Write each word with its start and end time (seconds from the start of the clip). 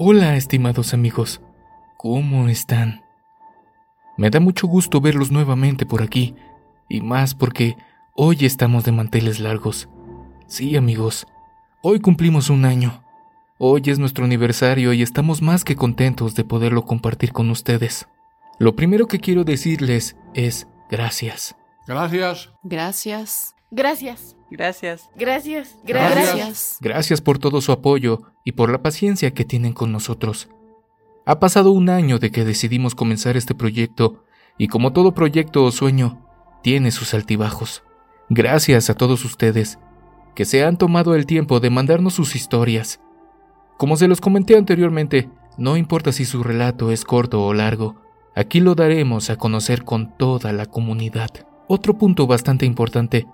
Hola, 0.00 0.36
estimados 0.36 0.94
amigos. 0.94 1.40
¿Cómo 1.96 2.48
están? 2.48 3.02
Me 4.16 4.30
da 4.30 4.38
mucho 4.38 4.68
gusto 4.68 5.00
verlos 5.00 5.32
nuevamente 5.32 5.86
por 5.86 6.02
aquí, 6.02 6.36
y 6.88 7.00
más 7.00 7.34
porque 7.34 7.76
hoy 8.14 8.36
estamos 8.42 8.84
de 8.84 8.92
manteles 8.92 9.40
largos. 9.40 9.88
Sí, 10.46 10.76
amigos, 10.76 11.26
hoy 11.82 11.98
cumplimos 11.98 12.48
un 12.48 12.64
año. 12.64 13.02
Hoy 13.58 13.82
es 13.86 13.98
nuestro 13.98 14.24
aniversario 14.24 14.92
y 14.92 15.02
estamos 15.02 15.42
más 15.42 15.64
que 15.64 15.74
contentos 15.74 16.36
de 16.36 16.44
poderlo 16.44 16.84
compartir 16.84 17.32
con 17.32 17.50
ustedes. 17.50 18.06
Lo 18.60 18.76
primero 18.76 19.08
que 19.08 19.18
quiero 19.18 19.42
decirles 19.42 20.16
es 20.32 20.68
gracias. 20.88 21.56
Gracias. 21.88 22.50
Gracias. 22.62 23.56
Gracias. 23.72 24.37
Gracias. 24.50 25.10
Gracias. 25.14 25.76
Gracias. 25.84 26.78
Gracias 26.80 27.20
por 27.20 27.38
todo 27.38 27.60
su 27.60 27.72
apoyo 27.72 28.22
y 28.44 28.52
por 28.52 28.70
la 28.70 28.82
paciencia 28.82 29.32
que 29.32 29.44
tienen 29.44 29.72
con 29.72 29.92
nosotros. 29.92 30.48
Ha 31.26 31.38
pasado 31.38 31.72
un 31.72 31.90
año 31.90 32.18
de 32.18 32.30
que 32.30 32.44
decidimos 32.44 32.94
comenzar 32.94 33.36
este 33.36 33.54
proyecto 33.54 34.24
y 34.56 34.68
como 34.68 34.92
todo 34.92 35.12
proyecto 35.12 35.64
o 35.64 35.70
sueño, 35.70 36.26
tiene 36.62 36.90
sus 36.90 37.14
altibajos. 37.14 37.82
Gracias 38.30 38.90
a 38.90 38.94
todos 38.94 39.24
ustedes 39.24 39.78
que 40.34 40.44
se 40.44 40.64
han 40.64 40.76
tomado 40.76 41.14
el 41.14 41.26
tiempo 41.26 41.60
de 41.60 41.70
mandarnos 41.70 42.14
sus 42.14 42.36
historias. 42.36 43.00
Como 43.76 43.96
se 43.96 44.08
los 44.08 44.20
comenté 44.20 44.56
anteriormente, 44.56 45.28
no 45.56 45.76
importa 45.76 46.12
si 46.12 46.24
su 46.24 46.42
relato 46.42 46.90
es 46.92 47.04
corto 47.04 47.44
o 47.44 47.52
largo, 47.52 47.96
aquí 48.34 48.60
lo 48.60 48.74
daremos 48.74 49.30
a 49.30 49.36
conocer 49.36 49.84
con 49.84 50.16
toda 50.16 50.52
la 50.52 50.66
comunidad. 50.66 51.30
Otro 51.66 51.98
punto 51.98 52.26
bastante 52.26 52.66
importante 52.66 53.26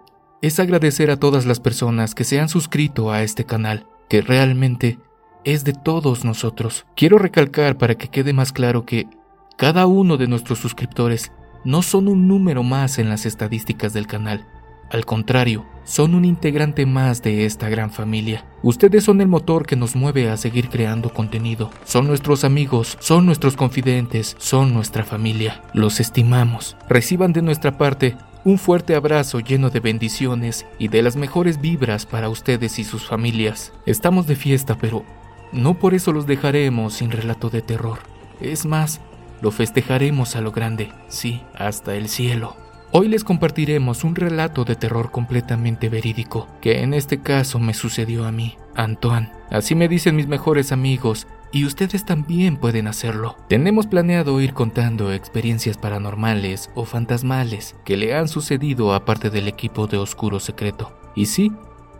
es 0.47 0.61
agradecer 0.61 1.11
a 1.11 1.16
todas 1.16 1.47
las 1.47 1.59
personas 1.59 2.15
que 2.15 2.25
se 2.25 2.39
han 2.39 2.51
suscrito 2.51 3.11
a 3.11 3.23
este 3.23 3.47
canal, 3.47 3.87
que 4.11 4.21
realmente 4.21 4.98
es 5.43 5.65
de 5.65 5.73
todos 5.73 6.27
nosotros. 6.27 6.84
Quiero 6.95 7.17
recalcar 7.17 7.78
para 7.78 7.95
que 7.95 8.09
quede 8.09 8.34
más 8.34 8.53
claro 8.53 8.84
que 8.84 9.09
cada 9.56 9.86
uno 9.86 10.19
de 10.19 10.27
nuestros 10.27 10.59
suscriptores 10.59 11.33
no 11.64 11.81
son 11.81 12.09
un 12.09 12.28
número 12.28 12.62
más 12.62 12.98
en 12.98 13.09
las 13.09 13.25
estadísticas 13.25 13.95
del 13.95 14.06
canal. 14.06 14.47
Al 14.91 15.06
contrario, 15.06 15.64
son 15.84 16.14
un 16.14 16.27
integrante 16.27 16.84
más 16.84 17.23
de 17.23 17.47
esta 17.47 17.70
gran 17.70 17.91
familia. 17.91 18.45
Ustedes 18.62 19.03
son 19.03 19.23
el 19.23 19.29
motor 19.29 19.64
que 19.64 19.77
nos 19.77 19.97
mueve 19.97 20.29
a 20.29 20.36
seguir 20.36 20.69
creando 20.69 21.08
contenido. 21.08 21.70
Son 21.84 22.06
nuestros 22.06 22.45
amigos, 22.45 22.98
son 23.01 23.25
nuestros 23.25 23.56
confidentes, 23.56 24.36
son 24.39 24.75
nuestra 24.75 25.05
familia. 25.05 25.62
Los 25.73 26.01
estimamos. 26.01 26.77
Reciban 26.86 27.33
de 27.33 27.41
nuestra 27.41 27.79
parte 27.79 28.14
un 28.45 28.59
fuerte 28.59 28.95
abrazo 28.95 29.41
lleno 29.41 29.70
de 29.70 29.81
bendiciones 29.81 30.67
y 30.78 30.89
de 30.89 31.03
las 31.03 31.17
mejores 31.17 31.61
vibras 31.61 32.05
para 32.05 32.28
ustedes 32.28 32.78
y 32.78 32.84
sus 32.84 33.06
familias. 33.06 33.73
Estamos 33.86 34.27
de 34.27 34.36
fiesta, 34.36 34.77
pero 34.78 35.05
no 35.53 35.75
por 35.75 35.95
eso 35.95 36.12
los 36.12 36.27
dejaremos 36.27 36.92
sin 36.95 37.11
relato 37.11 37.48
de 37.48 37.62
terror. 37.62 38.01
Es 38.41 38.67
más, 38.67 39.01
lo 39.41 39.51
festejaremos 39.51 40.36
a 40.36 40.42
lo 40.42 40.53
grande, 40.53 40.92
sí, 41.09 41.42
hasta 41.55 41.95
el 41.95 42.09
cielo. 42.09 42.56
Hoy 42.92 43.09
les 43.09 43.25
compartiremos 43.25 44.05
un 44.05 44.14
relato 44.14 44.64
de 44.64 44.77
terror 44.77 45.11
completamente 45.11 45.89
verídico, 45.89 46.47
que 46.61 46.83
en 46.83 46.95
este 46.95 47.20
caso 47.20 47.58
me 47.58 47.75
sucedió 47.75 48.27
a 48.27 48.31
mí, 48.31 48.56
Antoine. 48.77 49.33
Así 49.51 49.75
me 49.75 49.89
dicen 49.89 50.17
mis 50.17 50.29
mejores 50.29 50.70
amigos, 50.70 51.27
y 51.55 51.64
ustedes 51.64 52.05
también 52.05 52.56
pueden 52.56 52.88
hacerlo. 52.88 53.36
Tenemos 53.48 53.86
planeado 53.86 54.41
ir 54.41 54.55
contando 54.55 55.12
experiencias 55.12 55.78
paranormales 55.78 56.69
o 56.74 56.84
fantasmales 56.84 57.77
que 57.84 57.96
le 57.96 58.16
han 58.16 58.27
sucedido 58.27 58.92
a 58.92 59.05
parte 59.05 59.30
del 59.30 59.46
equipo 59.46 59.86
de 59.86 59.96
Oscuro 59.96 60.41
Secreto. 60.41 60.98
Y 61.14 61.27
sí, 61.27 61.52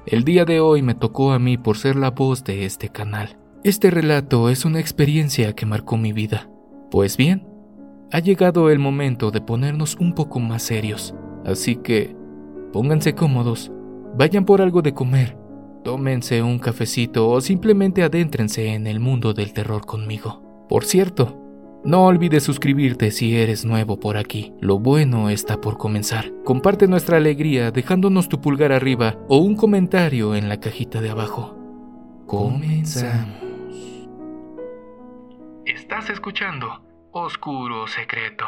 el 0.07 0.25
día 0.25 0.45
de 0.45 0.59
hoy 0.59 0.83
me 0.83 0.97
tocó 0.97 1.33
a 1.33 1.39
mí 1.39 1.57
por 1.57 1.79
ser 1.79 1.95
la 1.95 2.11
voz 2.11 2.43
de 2.43 2.65
este 2.65 2.89
canal. 2.89 3.39
Este 3.63 3.93
relato 3.93 4.51
es 4.51 4.65
una 4.65 4.81
experiencia 4.81 5.53
que 5.55 5.67
marcó 5.67 5.97
mi 5.97 6.13
vida. 6.13 6.51
Pues 6.91 7.17
bien, 7.17 7.47
ha 8.11 8.19
llegado 8.19 8.71
el 8.71 8.81
momento 8.81 9.31
de 9.31 9.41
ponernos 9.41 9.95
un 10.01 10.15
poco 10.15 10.41
más 10.41 10.65
serios, 10.65 11.15
así 11.47 11.77
que 11.77 12.17
pónganse 12.73 13.15
cómodos, 13.15 13.71
vayan 14.17 14.45
por 14.45 14.61
algo 14.61 14.83
de 14.83 14.95
comer 14.95 15.44
Tómense 15.85 16.43
un 16.43 16.59
cafecito 16.59 17.29
o 17.29 17.43
simplemente 17.43 18.03
adéntrense 18.03 18.73
en 18.73 18.87
el 18.87 19.01
mundo 19.01 19.35
del 19.35 19.53
terror 19.53 19.85
conmigo. 19.85 20.67
Por 20.67 20.87
cierto, 20.87 21.39
no 21.85 22.07
olvides 22.07 22.43
suscribirte 22.43 23.11
si 23.11 23.37
eres 23.37 23.67
nuevo 23.67 24.01
por 24.01 24.17
aquí. 24.17 24.55
Lo 24.63 24.79
bueno 24.79 25.29
está 25.29 25.61
por 25.61 25.77
comenzar. 25.77 26.33
Comparte 26.43 26.89
nuestra 26.89 27.19
alegría 27.19 27.71
dejándonos 27.71 28.31
tu 28.31 28.41
pulgar 28.41 28.73
arriba 28.73 29.19
o 29.29 29.37
un 29.37 29.57
comentario 29.57 30.35
en 30.35 30.49
la 30.49 30.59
cajita 30.59 31.03
de 31.03 31.11
abajo. 31.11 31.55
Comenzamos. 32.27 33.45
Estás 35.67 36.09
escuchando 36.09 36.83
Oscuro 37.13 37.87
Secreto. 37.87 38.47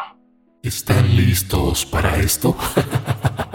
¿Están 0.63 1.15
listos 1.15 1.85
para 1.85 2.17
esto? 2.17 2.57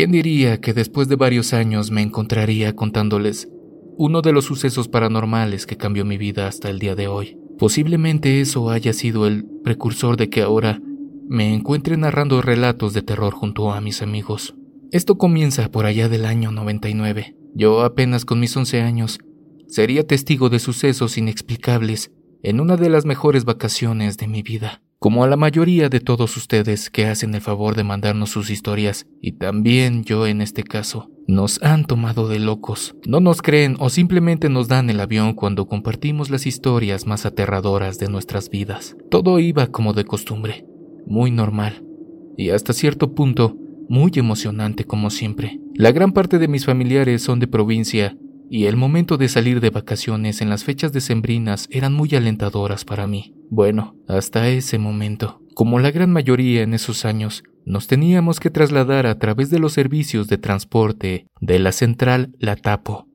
¿Quién 0.00 0.12
diría 0.12 0.62
que 0.62 0.72
después 0.72 1.08
de 1.08 1.16
varios 1.16 1.52
años 1.52 1.90
me 1.90 2.00
encontraría 2.00 2.74
contándoles 2.74 3.50
uno 3.98 4.22
de 4.22 4.32
los 4.32 4.46
sucesos 4.46 4.88
paranormales 4.88 5.66
que 5.66 5.76
cambió 5.76 6.06
mi 6.06 6.16
vida 6.16 6.46
hasta 6.46 6.70
el 6.70 6.78
día 6.78 6.94
de 6.94 7.06
hoy? 7.06 7.38
Posiblemente 7.58 8.40
eso 8.40 8.70
haya 8.70 8.94
sido 8.94 9.26
el 9.26 9.44
precursor 9.62 10.16
de 10.16 10.30
que 10.30 10.40
ahora 10.40 10.80
me 11.28 11.52
encuentre 11.52 11.98
narrando 11.98 12.40
relatos 12.40 12.94
de 12.94 13.02
terror 13.02 13.34
junto 13.34 13.72
a 13.72 13.82
mis 13.82 14.00
amigos. 14.00 14.54
Esto 14.90 15.18
comienza 15.18 15.70
por 15.70 15.84
allá 15.84 16.08
del 16.08 16.24
año 16.24 16.50
99. 16.50 17.36
Yo 17.54 17.82
apenas 17.82 18.24
con 18.24 18.40
mis 18.40 18.56
11 18.56 18.80
años 18.80 19.18
sería 19.68 20.06
testigo 20.06 20.48
de 20.48 20.60
sucesos 20.60 21.18
inexplicables 21.18 22.10
en 22.42 22.60
una 22.60 22.78
de 22.78 22.88
las 22.88 23.04
mejores 23.04 23.44
vacaciones 23.44 24.16
de 24.16 24.28
mi 24.28 24.40
vida 24.40 24.80
como 25.00 25.24
a 25.24 25.28
la 25.28 25.36
mayoría 25.38 25.88
de 25.88 25.98
todos 25.98 26.36
ustedes 26.36 26.90
que 26.90 27.06
hacen 27.06 27.34
el 27.34 27.40
favor 27.40 27.74
de 27.74 27.84
mandarnos 27.84 28.28
sus 28.28 28.50
historias, 28.50 29.06
y 29.22 29.32
también 29.32 30.04
yo 30.04 30.26
en 30.26 30.42
este 30.42 30.62
caso, 30.62 31.10
nos 31.26 31.62
han 31.62 31.86
tomado 31.86 32.28
de 32.28 32.38
locos. 32.38 32.94
No 33.06 33.18
nos 33.20 33.40
creen 33.40 33.76
o 33.78 33.88
simplemente 33.88 34.50
nos 34.50 34.68
dan 34.68 34.90
el 34.90 35.00
avión 35.00 35.32
cuando 35.32 35.66
compartimos 35.66 36.28
las 36.28 36.44
historias 36.46 37.06
más 37.06 37.24
aterradoras 37.24 37.98
de 37.98 38.10
nuestras 38.10 38.50
vidas. 38.50 38.94
Todo 39.10 39.38
iba 39.38 39.68
como 39.68 39.94
de 39.94 40.04
costumbre, 40.04 40.66
muy 41.06 41.30
normal, 41.30 41.82
y 42.36 42.50
hasta 42.50 42.74
cierto 42.74 43.14
punto, 43.14 43.56
muy 43.88 44.12
emocionante 44.16 44.84
como 44.84 45.08
siempre. 45.08 45.60
La 45.76 45.92
gran 45.92 46.12
parte 46.12 46.38
de 46.38 46.46
mis 46.46 46.66
familiares 46.66 47.22
son 47.22 47.40
de 47.40 47.46
provincia 47.46 48.18
y 48.50 48.64
el 48.64 48.76
momento 48.76 49.16
de 49.16 49.28
salir 49.28 49.60
de 49.60 49.70
vacaciones 49.70 50.40
en 50.40 50.50
las 50.50 50.64
fechas 50.64 50.92
decembrinas 50.92 51.68
eran 51.70 51.92
muy 51.92 52.12
alentadoras 52.16 52.84
para 52.84 53.06
mí. 53.06 53.32
Bueno, 53.48 53.94
hasta 54.08 54.48
ese 54.48 54.76
momento. 54.76 55.40
Como 55.54 55.78
la 55.78 55.92
gran 55.92 56.12
mayoría 56.12 56.62
en 56.62 56.74
esos 56.74 57.04
años, 57.04 57.44
nos 57.64 57.86
teníamos 57.86 58.40
que 58.40 58.50
trasladar 58.50 59.06
a 59.06 59.18
través 59.20 59.50
de 59.50 59.60
los 59.60 59.72
servicios 59.72 60.26
de 60.26 60.36
transporte 60.36 61.28
de 61.40 61.58
la 61.60 61.70
central 61.70 62.34
La 62.40 62.56
Tapo, 62.56 63.06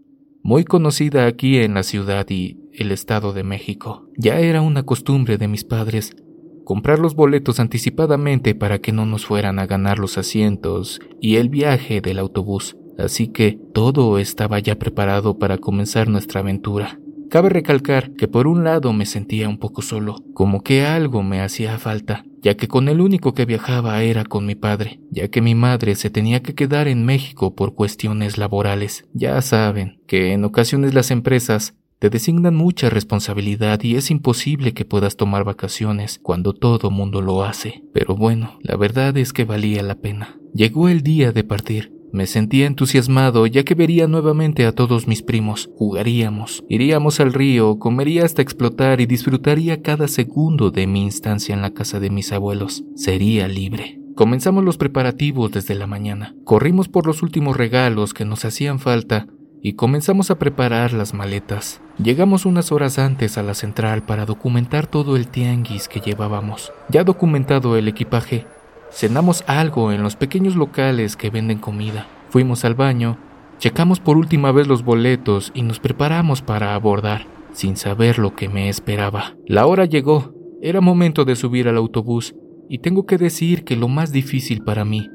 muy 0.41 0.63
conocida 0.63 1.25
aquí 1.25 1.57
en 1.57 1.73
la 1.73 1.83
ciudad 1.83 2.25
y 2.29 2.57
el 2.71 2.91
Estado 2.91 3.33
de 3.33 3.43
México. 3.43 4.07
Ya 4.17 4.39
era 4.39 4.61
una 4.61 4.83
costumbre 4.83 5.37
de 5.37 5.49
mis 5.49 5.65
padres 5.65 6.15
comprar 6.63 6.97
los 6.97 7.13
boletos 7.13 7.59
anticipadamente 7.59 8.55
para 8.55 8.79
que 8.79 8.93
no 8.93 9.05
nos 9.05 9.25
fueran 9.25 9.59
a 9.59 9.67
ganar 9.67 9.99
los 9.99 10.17
asientos 10.17 10.99
y 11.19 11.35
el 11.35 11.49
viaje 11.49 11.99
del 11.99 12.19
autobús 12.19 12.77
así 12.97 13.27
que 13.27 13.59
todo 13.73 14.19
estaba 14.19 14.59
ya 14.59 14.77
preparado 14.77 15.37
para 15.37 15.57
comenzar 15.57 16.07
nuestra 16.07 16.41
aventura. 16.41 16.99
Cabe 17.29 17.49
recalcar 17.49 18.11
que 18.11 18.27
por 18.27 18.47
un 18.47 18.63
lado 18.63 18.93
me 18.93 19.05
sentía 19.05 19.49
un 19.49 19.57
poco 19.57 19.81
solo, 19.81 20.15
como 20.33 20.61
que 20.61 20.85
algo 20.85 21.23
me 21.23 21.41
hacía 21.41 21.77
falta, 21.79 22.23
ya 22.41 22.55
que 22.55 22.67
con 22.67 22.87
el 22.87 23.01
único 23.01 23.33
que 23.33 23.45
viajaba 23.45 24.01
era 24.03 24.23
con 24.23 24.45
mi 24.45 24.55
padre, 24.55 24.99
ya 25.09 25.27
que 25.29 25.41
mi 25.41 25.55
madre 25.55 25.95
se 25.95 26.09
tenía 26.09 26.43
que 26.43 26.53
quedar 26.53 26.87
en 26.87 27.03
México 27.05 27.55
por 27.55 27.73
cuestiones 27.73 28.37
laborales. 28.37 29.05
Ya 29.13 29.41
saben 29.41 29.99
que 30.07 30.33
en 30.33 30.45
ocasiones 30.45 30.93
las 30.93 31.09
empresas 31.09 31.73
te 31.97 32.09
designan 32.09 32.55
mucha 32.55 32.89
responsabilidad 32.89 33.81
y 33.81 33.95
es 33.95 34.11
imposible 34.11 34.73
que 34.73 34.85
puedas 34.85 35.17
tomar 35.17 35.43
vacaciones 35.43 36.19
cuando 36.21 36.53
todo 36.53 36.91
mundo 36.91 37.21
lo 37.21 37.43
hace. 37.43 37.83
Pero 37.93 38.15
bueno, 38.15 38.59
la 38.61 38.75
verdad 38.75 39.17
es 39.17 39.33
que 39.33 39.45
valía 39.45 39.81
la 39.81 39.95
pena. 39.95 40.37
Llegó 40.53 40.87
el 40.87 41.01
día 41.01 41.31
de 41.31 41.43
partir 41.43 41.94
me 42.15 42.27
sentía 42.27 42.65
entusiasmado 42.65 43.45
ya 43.45 43.63
que 43.63 43.75
vería 43.75 44.07
nuevamente 44.07 44.65
a 44.65 44.71
todos 44.71 45.05
mis 45.05 45.21
primos, 45.21 45.69
jugaríamos, 45.75 46.63
iríamos 46.69 47.19
al 47.19 47.33
río, 47.33 47.77
comería 47.77 48.23
hasta 48.23 48.41
explotar 48.41 49.01
y 49.01 49.05
disfrutaría 49.05 49.81
cada 49.81 50.07
segundo 50.07 50.71
de 50.71 50.87
mi 50.87 51.03
instancia 51.03 51.53
en 51.53 51.61
la 51.61 51.73
casa 51.73 51.99
de 51.99 52.09
mis 52.09 52.31
abuelos. 52.31 52.85
Sería 52.95 53.49
libre. 53.49 53.99
Comenzamos 54.15 54.63
los 54.63 54.77
preparativos 54.77 55.51
desde 55.51 55.75
la 55.75 55.87
mañana. 55.87 56.33
Corrimos 56.45 56.87
por 56.87 57.05
los 57.05 57.21
últimos 57.21 57.57
regalos 57.57 58.13
que 58.13 58.23
nos 58.23 58.45
hacían 58.45 58.79
falta 58.79 59.27
y 59.61 59.73
comenzamos 59.73 60.31
a 60.31 60.39
preparar 60.39 60.93
las 60.93 61.13
maletas. 61.13 61.81
Llegamos 62.01 62.45
unas 62.45 62.71
horas 62.71 62.97
antes 62.97 63.37
a 63.37 63.43
la 63.43 63.55
central 63.55 64.03
para 64.03 64.25
documentar 64.25 64.87
todo 64.87 65.17
el 65.17 65.27
tianguis 65.27 65.89
que 65.89 65.99
llevábamos. 65.99 66.71
Ya 66.87 67.03
documentado 67.03 67.75
el 67.75 67.89
equipaje, 67.89 68.45
Cenamos 68.91 69.43
algo 69.47 69.91
en 69.91 70.03
los 70.03 70.15
pequeños 70.15 70.55
locales 70.55 71.15
que 71.15 71.29
venden 71.29 71.59
comida. 71.59 72.07
Fuimos 72.29 72.65
al 72.65 72.75
baño, 72.75 73.17
checamos 73.59 73.99
por 73.99 74.17
última 74.17 74.51
vez 74.51 74.67
los 74.67 74.83
boletos 74.83 75.51
y 75.53 75.63
nos 75.63 75.79
preparamos 75.79 76.41
para 76.41 76.75
abordar, 76.75 77.27
sin 77.53 77.77
saber 77.77 78.19
lo 78.19 78.35
que 78.35 78.49
me 78.49 78.69
esperaba. 78.69 79.35
La 79.47 79.65
hora 79.65 79.85
llegó, 79.85 80.33
era 80.61 80.81
momento 80.81 81.25
de 81.25 81.35
subir 81.35 81.67
al 81.67 81.77
autobús 81.77 82.35
y 82.69 82.79
tengo 82.79 83.05
que 83.05 83.17
decir 83.17 83.63
que 83.63 83.75
lo 83.75 83.87
más 83.87 84.11
difícil 84.11 84.63
para 84.63 84.85
mí 84.85 85.09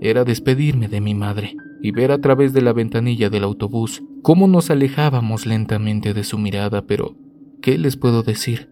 era 0.00 0.24
despedirme 0.24 0.88
de 0.88 1.00
mi 1.00 1.14
madre 1.14 1.54
y 1.82 1.90
ver 1.90 2.12
a 2.12 2.20
través 2.20 2.52
de 2.52 2.62
la 2.62 2.72
ventanilla 2.72 3.30
del 3.30 3.44
autobús 3.44 4.02
cómo 4.22 4.48
nos 4.48 4.70
alejábamos 4.70 5.46
lentamente 5.46 6.14
de 6.14 6.24
su 6.24 6.38
mirada, 6.38 6.86
pero 6.86 7.16
¿qué 7.62 7.78
les 7.78 7.96
puedo 7.96 8.22
decir? 8.22 8.70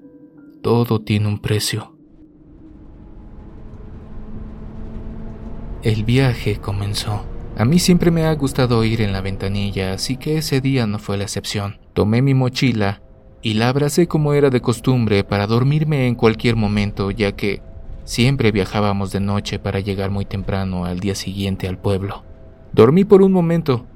Todo 0.63 1.01
tiene 1.01 1.29
un 1.29 1.39
precio. 1.39 1.96
El 5.87 6.03
viaje 6.03 6.57
comenzó. 6.57 7.25
A 7.57 7.65
mí 7.65 7.79
siempre 7.79 8.11
me 8.11 8.25
ha 8.25 8.35
gustado 8.35 8.83
ir 8.83 9.01
en 9.01 9.13
la 9.13 9.21
ventanilla, 9.21 9.93
así 9.93 10.17
que 10.17 10.37
ese 10.37 10.61
día 10.61 10.85
no 10.89 10.99
fue 10.99 11.17
la 11.17 11.23
excepción. 11.23 11.79
Tomé 11.93 12.23
mi 12.23 12.35
mochila 12.35 13.03
y 13.41 13.55
la 13.55 13.69
abracé 13.69 14.09
como 14.09 14.33
era 14.33 14.51
de 14.51 14.61
costumbre 14.61 15.23
para 15.23 15.47
dormirme 15.47 16.09
en 16.09 16.17
cualquier 16.17 16.57
momento, 16.57 17.13
ya 17.13 17.37
que 17.37 17.63
siempre 18.03 18.51
viajábamos 18.51 19.13
de 19.13 19.21
noche 19.21 19.61
para 19.61 19.79
llegar 19.79 20.11
muy 20.11 20.25
temprano 20.25 20.87
al 20.87 20.99
día 20.99 21.15
siguiente 21.15 21.69
al 21.69 21.79
pueblo. 21.79 22.25
Dormí 22.73 23.05
por 23.05 23.23
un 23.23 23.31
momento. 23.31 23.87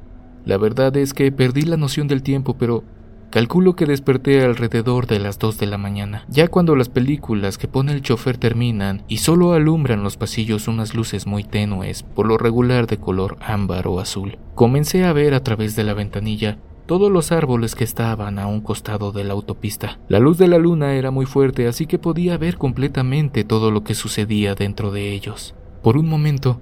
La 0.45 0.59
verdad 0.59 0.97
es 0.97 1.13
que 1.13 1.33
perdí 1.33 1.63
la 1.63 1.77
noción 1.77 2.07
del 2.07 2.23
tiempo, 2.23 2.55
pero 2.57 2.85
Calculo 3.31 3.77
que 3.77 3.87
desperté 3.87 4.44
alrededor 4.44 5.06
de 5.06 5.21
las 5.21 5.38
2 5.38 5.56
de 5.56 5.67
la 5.67 5.79
mañana, 5.79 6.25
ya 6.29 6.49
cuando 6.49 6.75
las 6.75 6.88
películas 6.88 7.59
que 7.59 7.69
pone 7.69 7.93
el 7.93 8.03
chofer 8.03 8.38
terminan 8.38 9.05
y 9.06 9.19
solo 9.19 9.53
alumbran 9.53 10.03
los 10.03 10.17
pasillos 10.17 10.67
unas 10.67 10.97
luces 10.97 11.29
muy 11.29 11.44
tenues, 11.44 12.03
por 12.03 12.27
lo 12.27 12.38
regular 12.38 12.88
de 12.88 12.99
color 12.99 13.37
ámbar 13.41 13.87
o 13.87 14.00
azul. 14.00 14.37
Comencé 14.56 15.05
a 15.05 15.12
ver 15.12 15.35
a 15.35 15.44
través 15.44 15.77
de 15.77 15.85
la 15.85 15.94
ventanilla 15.94 16.59
todos 16.87 17.09
los 17.09 17.31
árboles 17.31 17.77
que 17.77 17.85
estaban 17.85 18.41
a 18.41 18.49
un 18.49 18.62
costado 18.62 19.12
de 19.12 19.23
la 19.23 19.35
autopista. 19.35 20.00
La 20.09 20.19
luz 20.19 20.37
de 20.37 20.49
la 20.49 20.59
luna 20.59 20.94
era 20.94 21.12
muy 21.12 21.25
fuerte, 21.25 21.69
así 21.69 21.87
que 21.87 22.00
podía 22.00 22.37
ver 22.37 22.59
completamente 22.59 23.44
todo 23.44 23.71
lo 23.71 23.85
que 23.85 23.94
sucedía 23.94 24.56
dentro 24.56 24.91
de 24.91 25.12
ellos. 25.12 25.55
Por 25.85 25.97
un 25.97 26.09
momento, 26.09 26.61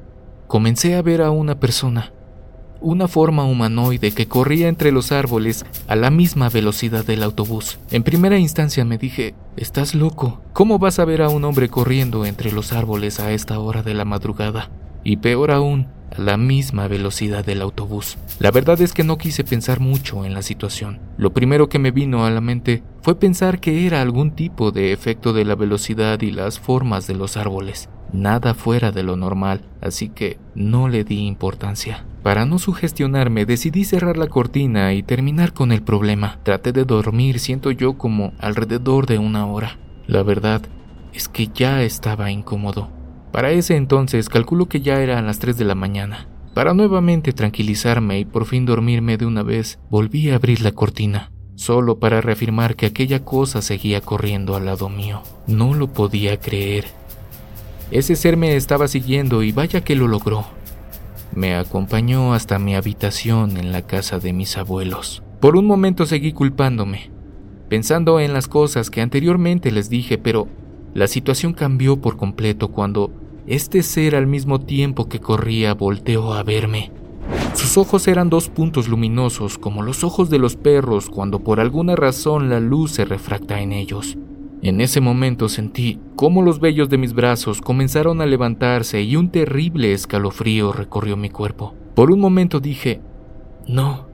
comencé 0.49 0.97
a 0.97 1.03
ver 1.03 1.23
a 1.23 1.31
una 1.31 1.61
persona, 1.61 2.13
una 2.81 3.09
forma 3.09 3.45
humanoide 3.45 4.13
que 4.13 4.29
corría 4.29 4.69
entre 4.69 4.93
los 4.93 5.13
árboles 5.13 5.65
a 5.87 5.97
la 5.97 6.11
misma 6.11 6.49
velocidad 6.49 7.05
del 7.05 7.23
autobús. 7.23 7.79
En 7.91 8.03
primera 8.03 8.39
instancia 8.39 8.85
me 8.85 8.99
dije, 8.99 9.35
estás 9.57 9.95
loco, 9.95 10.41
¿cómo 10.53 10.79
vas 10.79 10.99
a 10.99 11.05
ver 11.05 11.23
a 11.23 11.29
un 11.29 11.45
hombre 11.45 11.69
corriendo 11.69 12.25
entre 12.25 12.53
los 12.53 12.73
árboles 12.73 13.21
a 13.21 13.33
esta 13.33 13.59
hora 13.59 13.83
de 13.83 13.95
la 13.95 14.05
madrugada? 14.05 14.71
Y 15.05 15.19
peor 15.19 15.51
aún, 15.51 15.89
a 16.17 16.21
la 16.21 16.37
misma 16.37 16.89
velocidad 16.89 17.45
del 17.45 17.63
autobús. 17.63 18.19
La 18.39 18.51
verdad 18.51 18.81
es 18.81 18.93
que 18.93 19.05
no 19.05 19.19
quise 19.19 19.45
pensar 19.45 19.81
mucho 19.81 20.25
en 20.25 20.35
la 20.35 20.43
situación. 20.43 21.01
Lo 21.17 21.33
primero 21.33 21.69
que 21.69 21.79
me 21.79 21.91
vino 21.91 22.25
a 22.25 22.31
la 22.31 22.41
mente 22.41 22.83
fue 23.03 23.19
pensar 23.19 23.61
que 23.61 23.87
era 23.87 24.01
algún 24.01 24.33
tipo 24.33 24.71
de 24.71 24.93
efecto 24.93 25.33
de 25.33 25.45
la 25.45 25.55
velocidad 25.55 26.21
y 26.23 26.31
las 26.31 26.59
formas 26.59 27.07
de 27.07 27.15
los 27.15 27.37
árboles. 27.37 27.89
Nada 28.13 28.55
fuera 28.55 28.91
de 28.91 29.03
lo 29.03 29.17
normal, 29.17 29.63
así 29.81 30.09
que 30.09 30.39
no 30.55 30.89
le 30.89 31.05
di 31.05 31.27
importancia. 31.27 32.05
Para 32.23 32.47
no 32.47 32.59
sugestionarme, 32.59 33.47
decidí 33.47 33.85
cerrar 33.85 34.17
la 34.17 34.29
cortina 34.29 34.93
y 34.95 35.03
terminar 35.03 35.53
con 35.53 35.73
el 35.73 35.83
problema. 35.83 36.39
Traté 36.43 36.73
de 36.73 36.85
dormir, 36.85 37.39
siento 37.39 37.71
yo, 37.71 37.99
como 37.99 38.33
alrededor 38.39 39.07
de 39.07 39.19
una 39.19 39.47
hora. 39.47 39.79
La 40.07 40.23
verdad 40.23 40.63
es 41.13 41.29
que 41.29 41.49
ya 41.49 41.83
estaba 41.83 42.31
incómodo. 42.31 42.91
Para 43.33 43.51
ese 43.51 43.77
entonces 43.77 44.29
calculo 44.29 44.67
que 44.67 44.81
ya 44.81 45.01
eran 45.01 45.27
las 45.27 45.39
3 45.39 45.57
de 45.57 45.65
la 45.65 45.75
mañana. 45.75 46.27
Para 46.55 46.75
nuevamente 46.75 47.33
tranquilizarme 47.33 48.19
y 48.19 48.25
por 48.25 48.47
fin 48.47 48.67
dormirme 48.67 49.17
de 49.17 49.27
una 49.27 49.43
vez, 49.43 49.79
volví 49.91 50.31
a 50.31 50.35
abrir 50.35 50.61
la 50.61 50.73
cortina, 50.73 51.31
solo 51.55 51.99
para 51.99 52.21
reafirmar 52.21 52.75
que 52.75 52.87
aquella 52.87 53.25
cosa 53.25 53.63
seguía 53.63 54.01
corriendo 54.01 54.57
al 54.57 54.65
lado 54.65 54.89
mío. 54.89 55.23
No 55.47 55.75
lo 55.75 55.93
podía 55.93 56.39
creer. 56.39 56.87
Ese 57.91 58.17
ser 58.17 58.37
me 58.37 58.55
estaba 58.55 58.87
siguiendo 58.87 59.43
y 59.43 59.53
vaya 59.53 59.83
que 59.83 59.97
lo 59.97 60.09
logró. 60.09 60.45
Me 61.35 61.55
acompañó 61.55 62.35
hasta 62.35 62.59
mi 62.59 62.75
habitación 62.75 63.57
en 63.57 63.73
la 63.73 63.83
casa 63.83 64.19
de 64.19 64.35
mis 64.35 64.59
abuelos. 64.59 65.23
Por 65.41 65.57
un 65.57 65.67
momento 65.67 66.05
seguí 66.05 66.33
culpándome, 66.33 67.11
pensando 67.71 68.21
en 68.21 68.35
las 68.35 68.47
cosas 68.47 68.91
que 68.91 69.01
anteriormente 69.01 69.71
les 69.71 69.89
dije, 69.89 70.19
pero 70.19 70.49
la 70.93 71.07
situación 71.07 71.55
cambió 71.55 71.97
por 71.97 72.19
completo 72.19 72.69
cuando 72.69 73.11
este 73.47 73.83
ser 73.83 74.17
al 74.17 74.27
mismo 74.27 74.61
tiempo 74.61 75.09
que 75.09 75.21
corría 75.21 75.73
volteó 75.73 76.35
a 76.35 76.43
verme. 76.43 76.91
Sus 77.55 77.79
ojos 77.79 78.07
eran 78.07 78.29
dos 78.29 78.51
puntos 78.51 78.89
luminosos 78.89 79.57
como 79.57 79.83
los 79.83 80.05
ojos 80.05 80.29
de 80.29 80.39
los 80.39 80.57
perros 80.57 81.09
cuando 81.09 81.41
por 81.41 81.59
alguna 81.59 81.97
razón 81.97 82.51
la 82.51 82.61
luz 82.61 82.93
se 82.93 83.07
refracta 83.07 83.63
en 83.63 83.73
ellos. 83.73 84.19
En 84.61 84.81
ese 84.81 85.01
momento 85.01 85.49
sentí 85.49 86.01
cómo 86.17 86.43
los 86.43 86.59
vellos 86.59 86.89
de 86.89 86.99
mis 86.99 87.13
brazos 87.13 87.61
comenzaron 87.61 88.21
a 88.21 88.27
levantarse 88.27 89.03
y 89.03 89.15
un 89.15 89.31
terrible 89.31 89.93
escalofrío 89.93 90.73
recorrió 90.73 91.17
mi 91.17 91.31
cuerpo. 91.31 91.75
Por 91.95 92.11
un 92.11 92.19
momento 92.19 92.59
dije, 92.59 93.01
no, 93.69 94.09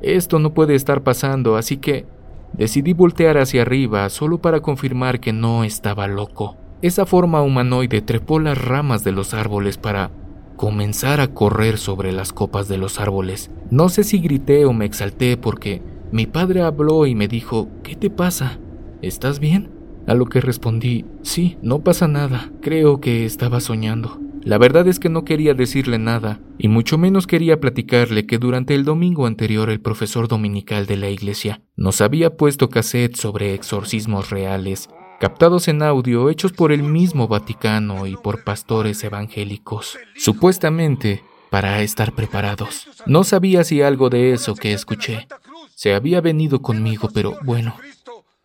esto 0.00 0.38
no 0.38 0.54
puede 0.54 0.74
estar 0.74 1.02
pasando, 1.02 1.56
así 1.56 1.76
que 1.76 2.06
decidí 2.54 2.94
voltear 2.94 3.36
hacia 3.36 3.62
arriba 3.62 4.08
solo 4.08 4.38
para 4.38 4.60
confirmar 4.60 5.20
que 5.20 5.34
no 5.34 5.62
estaba 5.62 6.06
loco. 6.06 6.56
Esa 6.80 7.04
forma 7.04 7.42
humanoide 7.42 8.00
trepó 8.00 8.40
las 8.40 8.56
ramas 8.56 9.04
de 9.04 9.12
los 9.12 9.34
árboles 9.34 9.76
para 9.76 10.10
comenzar 10.56 11.20
a 11.20 11.28
correr 11.28 11.76
sobre 11.76 12.12
las 12.12 12.32
copas 12.32 12.66
de 12.66 12.78
los 12.78 12.98
árboles. 12.98 13.50
No 13.70 13.90
sé 13.90 14.04
si 14.04 14.20
grité 14.20 14.64
o 14.64 14.72
me 14.72 14.86
exalté 14.86 15.36
porque 15.36 15.82
mi 16.12 16.26
padre 16.26 16.62
habló 16.62 17.04
y 17.04 17.14
me 17.14 17.28
dijo, 17.28 17.68
¿qué 17.82 17.94
te 17.94 18.08
pasa? 18.08 18.58
¿Estás 19.02 19.38
bien? 19.38 19.81
A 20.06 20.14
lo 20.14 20.26
que 20.26 20.40
respondí, 20.40 21.04
sí, 21.22 21.56
no 21.62 21.80
pasa 21.80 22.08
nada, 22.08 22.50
creo 22.60 23.00
que 23.00 23.24
estaba 23.24 23.60
soñando. 23.60 24.18
La 24.44 24.58
verdad 24.58 24.88
es 24.88 24.98
que 24.98 25.08
no 25.08 25.24
quería 25.24 25.54
decirle 25.54 25.98
nada, 25.98 26.40
y 26.58 26.66
mucho 26.66 26.98
menos 26.98 27.28
quería 27.28 27.60
platicarle 27.60 28.26
que 28.26 28.38
durante 28.38 28.74
el 28.74 28.84
domingo 28.84 29.26
anterior 29.26 29.70
el 29.70 29.80
profesor 29.80 30.26
dominical 30.26 30.86
de 30.86 30.96
la 30.96 31.10
iglesia 31.10 31.62
nos 31.76 32.00
había 32.00 32.36
puesto 32.36 32.68
cassette 32.68 33.14
sobre 33.14 33.54
exorcismos 33.54 34.30
reales, 34.30 34.88
captados 35.20 35.68
en 35.68 35.82
audio 35.82 36.28
hechos 36.28 36.52
por 36.52 36.72
el 36.72 36.82
mismo 36.82 37.28
Vaticano 37.28 38.08
y 38.08 38.16
por 38.16 38.42
pastores 38.42 39.04
evangélicos, 39.04 39.96
supuestamente 40.16 41.22
para 41.48 41.80
estar 41.82 42.12
preparados. 42.12 42.88
No 43.06 43.22
sabía 43.22 43.62
si 43.62 43.82
algo 43.82 44.10
de 44.10 44.32
eso 44.32 44.56
que 44.56 44.72
escuché 44.72 45.28
se 45.76 45.94
había 45.94 46.20
venido 46.20 46.62
conmigo, 46.62 47.08
pero 47.14 47.36
bueno, 47.44 47.76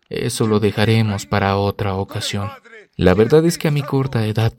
eso 0.08 0.46
lo 0.46 0.60
dejaremos 0.60 1.26
para 1.26 1.56
otra 1.56 1.94
ocasión. 1.94 2.48
La 2.96 3.14
verdad 3.14 3.44
es 3.44 3.58
que 3.58 3.68
a 3.68 3.70
mi 3.70 3.82
corta 3.82 4.26
edad 4.26 4.52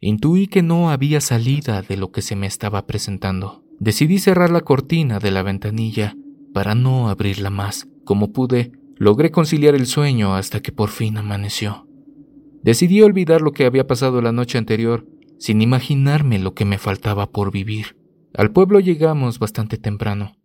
intuí 0.00 0.46
que 0.46 0.62
no 0.62 0.90
había 0.90 1.20
salida 1.20 1.82
de 1.82 1.96
lo 1.96 2.10
que 2.10 2.22
se 2.22 2.36
me 2.36 2.46
estaba 2.46 2.86
presentando. 2.86 3.64
Decidí 3.78 4.18
cerrar 4.18 4.50
la 4.50 4.62
cortina 4.62 5.18
de 5.18 5.30
la 5.30 5.42
ventanilla 5.42 6.16
para 6.52 6.74
no 6.74 7.08
abrirla 7.08 7.50
más. 7.50 7.86
Como 8.04 8.32
pude, 8.32 8.72
logré 8.96 9.30
conciliar 9.30 9.74
el 9.74 9.86
sueño 9.86 10.34
hasta 10.34 10.60
que 10.60 10.72
por 10.72 10.88
fin 10.88 11.16
amaneció. 11.18 11.86
Decidí 12.62 13.02
olvidar 13.02 13.40
lo 13.40 13.52
que 13.52 13.66
había 13.66 13.86
pasado 13.86 14.20
la 14.20 14.32
noche 14.32 14.58
anterior, 14.58 15.06
sin 15.38 15.62
imaginarme 15.62 16.38
lo 16.38 16.54
que 16.54 16.64
me 16.64 16.78
faltaba 16.78 17.30
por 17.30 17.52
vivir. 17.52 17.96
Al 18.34 18.50
pueblo 18.50 18.80
llegamos 18.80 19.38
bastante 19.38 19.78
temprano. 19.78 20.37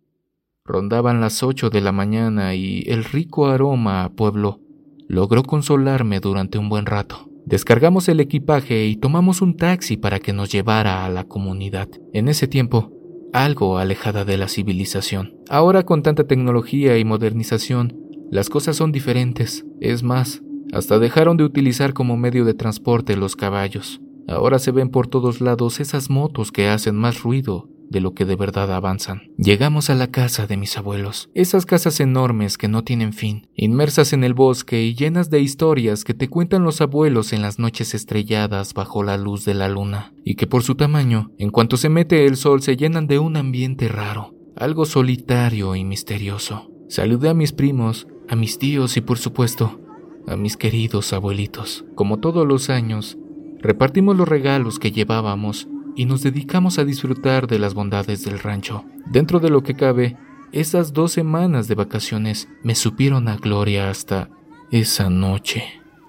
Rondaban 0.66 1.20
las 1.20 1.42
ocho 1.42 1.68
de 1.68 1.82
la 1.82 1.92
mañana 1.92 2.54
y 2.54 2.84
el 2.86 3.04
rico 3.04 3.48
aroma 3.48 4.04
a 4.04 4.08
pueblo 4.08 4.60
logró 5.08 5.42
consolarme 5.42 6.20
durante 6.20 6.56
un 6.56 6.70
buen 6.70 6.86
rato. 6.86 7.28
Descargamos 7.44 8.08
el 8.08 8.18
equipaje 8.18 8.86
y 8.86 8.96
tomamos 8.96 9.42
un 9.42 9.58
taxi 9.58 9.98
para 9.98 10.20
que 10.20 10.32
nos 10.32 10.50
llevara 10.50 11.04
a 11.04 11.10
la 11.10 11.24
comunidad. 11.24 11.90
En 12.14 12.28
ese 12.28 12.48
tiempo, 12.48 12.90
algo 13.34 13.76
alejada 13.76 14.24
de 14.24 14.38
la 14.38 14.48
civilización. 14.48 15.34
Ahora 15.50 15.82
con 15.82 16.02
tanta 16.02 16.26
tecnología 16.26 16.96
y 16.96 17.04
modernización, 17.04 17.94
las 18.30 18.48
cosas 18.48 18.74
son 18.74 18.90
diferentes. 18.90 19.66
Es 19.80 20.02
más, 20.02 20.42
hasta 20.72 20.98
dejaron 20.98 21.36
de 21.36 21.44
utilizar 21.44 21.92
como 21.92 22.16
medio 22.16 22.46
de 22.46 22.54
transporte 22.54 23.18
los 23.18 23.36
caballos. 23.36 24.00
Ahora 24.28 24.58
se 24.58 24.70
ven 24.70 24.88
por 24.88 25.08
todos 25.08 25.42
lados 25.42 25.78
esas 25.80 26.08
motos 26.08 26.52
que 26.52 26.68
hacen 26.70 26.96
más 26.96 27.22
ruido 27.22 27.68
de 27.90 28.00
lo 28.00 28.14
que 28.14 28.24
de 28.24 28.36
verdad 28.36 28.72
avanzan. 28.72 29.22
Llegamos 29.36 29.90
a 29.90 29.94
la 29.94 30.08
casa 30.08 30.46
de 30.46 30.56
mis 30.56 30.76
abuelos, 30.76 31.30
esas 31.34 31.66
casas 31.66 32.00
enormes 32.00 32.58
que 32.58 32.68
no 32.68 32.84
tienen 32.84 33.12
fin, 33.12 33.48
inmersas 33.54 34.12
en 34.12 34.24
el 34.24 34.34
bosque 34.34 34.82
y 34.82 34.94
llenas 34.94 35.30
de 35.30 35.40
historias 35.40 36.04
que 36.04 36.14
te 36.14 36.28
cuentan 36.28 36.64
los 36.64 36.80
abuelos 36.80 37.32
en 37.32 37.42
las 37.42 37.58
noches 37.58 37.94
estrelladas 37.94 38.74
bajo 38.74 39.02
la 39.02 39.16
luz 39.16 39.44
de 39.44 39.54
la 39.54 39.68
luna, 39.68 40.12
y 40.24 40.34
que 40.34 40.46
por 40.46 40.62
su 40.62 40.74
tamaño, 40.74 41.30
en 41.38 41.50
cuanto 41.50 41.76
se 41.76 41.88
mete 41.88 42.26
el 42.26 42.36
sol, 42.36 42.62
se 42.62 42.76
llenan 42.76 43.06
de 43.06 43.18
un 43.18 43.36
ambiente 43.36 43.88
raro, 43.88 44.34
algo 44.56 44.84
solitario 44.84 45.74
y 45.76 45.84
misterioso. 45.84 46.70
Saludé 46.88 47.30
a 47.30 47.34
mis 47.34 47.52
primos, 47.52 48.06
a 48.28 48.36
mis 48.36 48.58
tíos 48.58 48.96
y 48.96 49.00
por 49.00 49.18
supuesto, 49.18 49.80
a 50.26 50.36
mis 50.36 50.56
queridos 50.56 51.12
abuelitos. 51.12 51.84
Como 51.94 52.18
todos 52.18 52.46
los 52.46 52.70
años, 52.70 53.18
Repartimos 53.64 54.14
los 54.14 54.28
regalos 54.28 54.78
que 54.78 54.92
llevábamos 54.92 55.68
y 55.96 56.06
nos 56.06 56.22
dedicamos 56.22 56.78
a 56.78 56.84
disfrutar 56.84 57.46
de 57.46 57.58
las 57.58 57.74
bondades 57.74 58.24
del 58.24 58.38
rancho. 58.38 58.84
Dentro 59.06 59.40
de 59.40 59.50
lo 59.50 59.62
que 59.62 59.74
cabe, 59.74 60.16
esas 60.52 60.92
dos 60.92 61.12
semanas 61.12 61.68
de 61.68 61.74
vacaciones 61.74 62.48
me 62.62 62.74
supieron 62.74 63.28
a 63.28 63.36
gloria 63.36 63.90
hasta 63.90 64.28
esa 64.70 65.10
noche. 65.10 65.64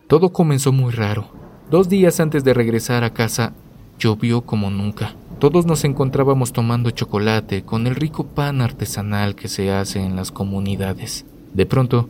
Todo 0.07 0.31
comenzó 0.31 0.71
muy 0.71 0.91
raro. 0.91 1.31
Dos 1.71 1.89
días 1.89 2.19
antes 2.19 2.43
de 2.43 2.53
regresar 2.53 3.03
a 3.03 3.13
casa, 3.13 3.53
llovió 3.97 4.41
como 4.41 4.69
nunca. 4.69 5.15
Todos 5.39 5.65
nos 5.65 5.83
encontrábamos 5.83 6.53
tomando 6.53 6.91
chocolate 6.91 7.63
con 7.63 7.87
el 7.87 7.95
rico 7.95 8.27
pan 8.27 8.61
artesanal 8.61 9.35
que 9.35 9.47
se 9.47 9.71
hace 9.71 9.99
en 9.99 10.15
las 10.15 10.31
comunidades. 10.31 11.25
De 11.53 11.65
pronto, 11.65 12.09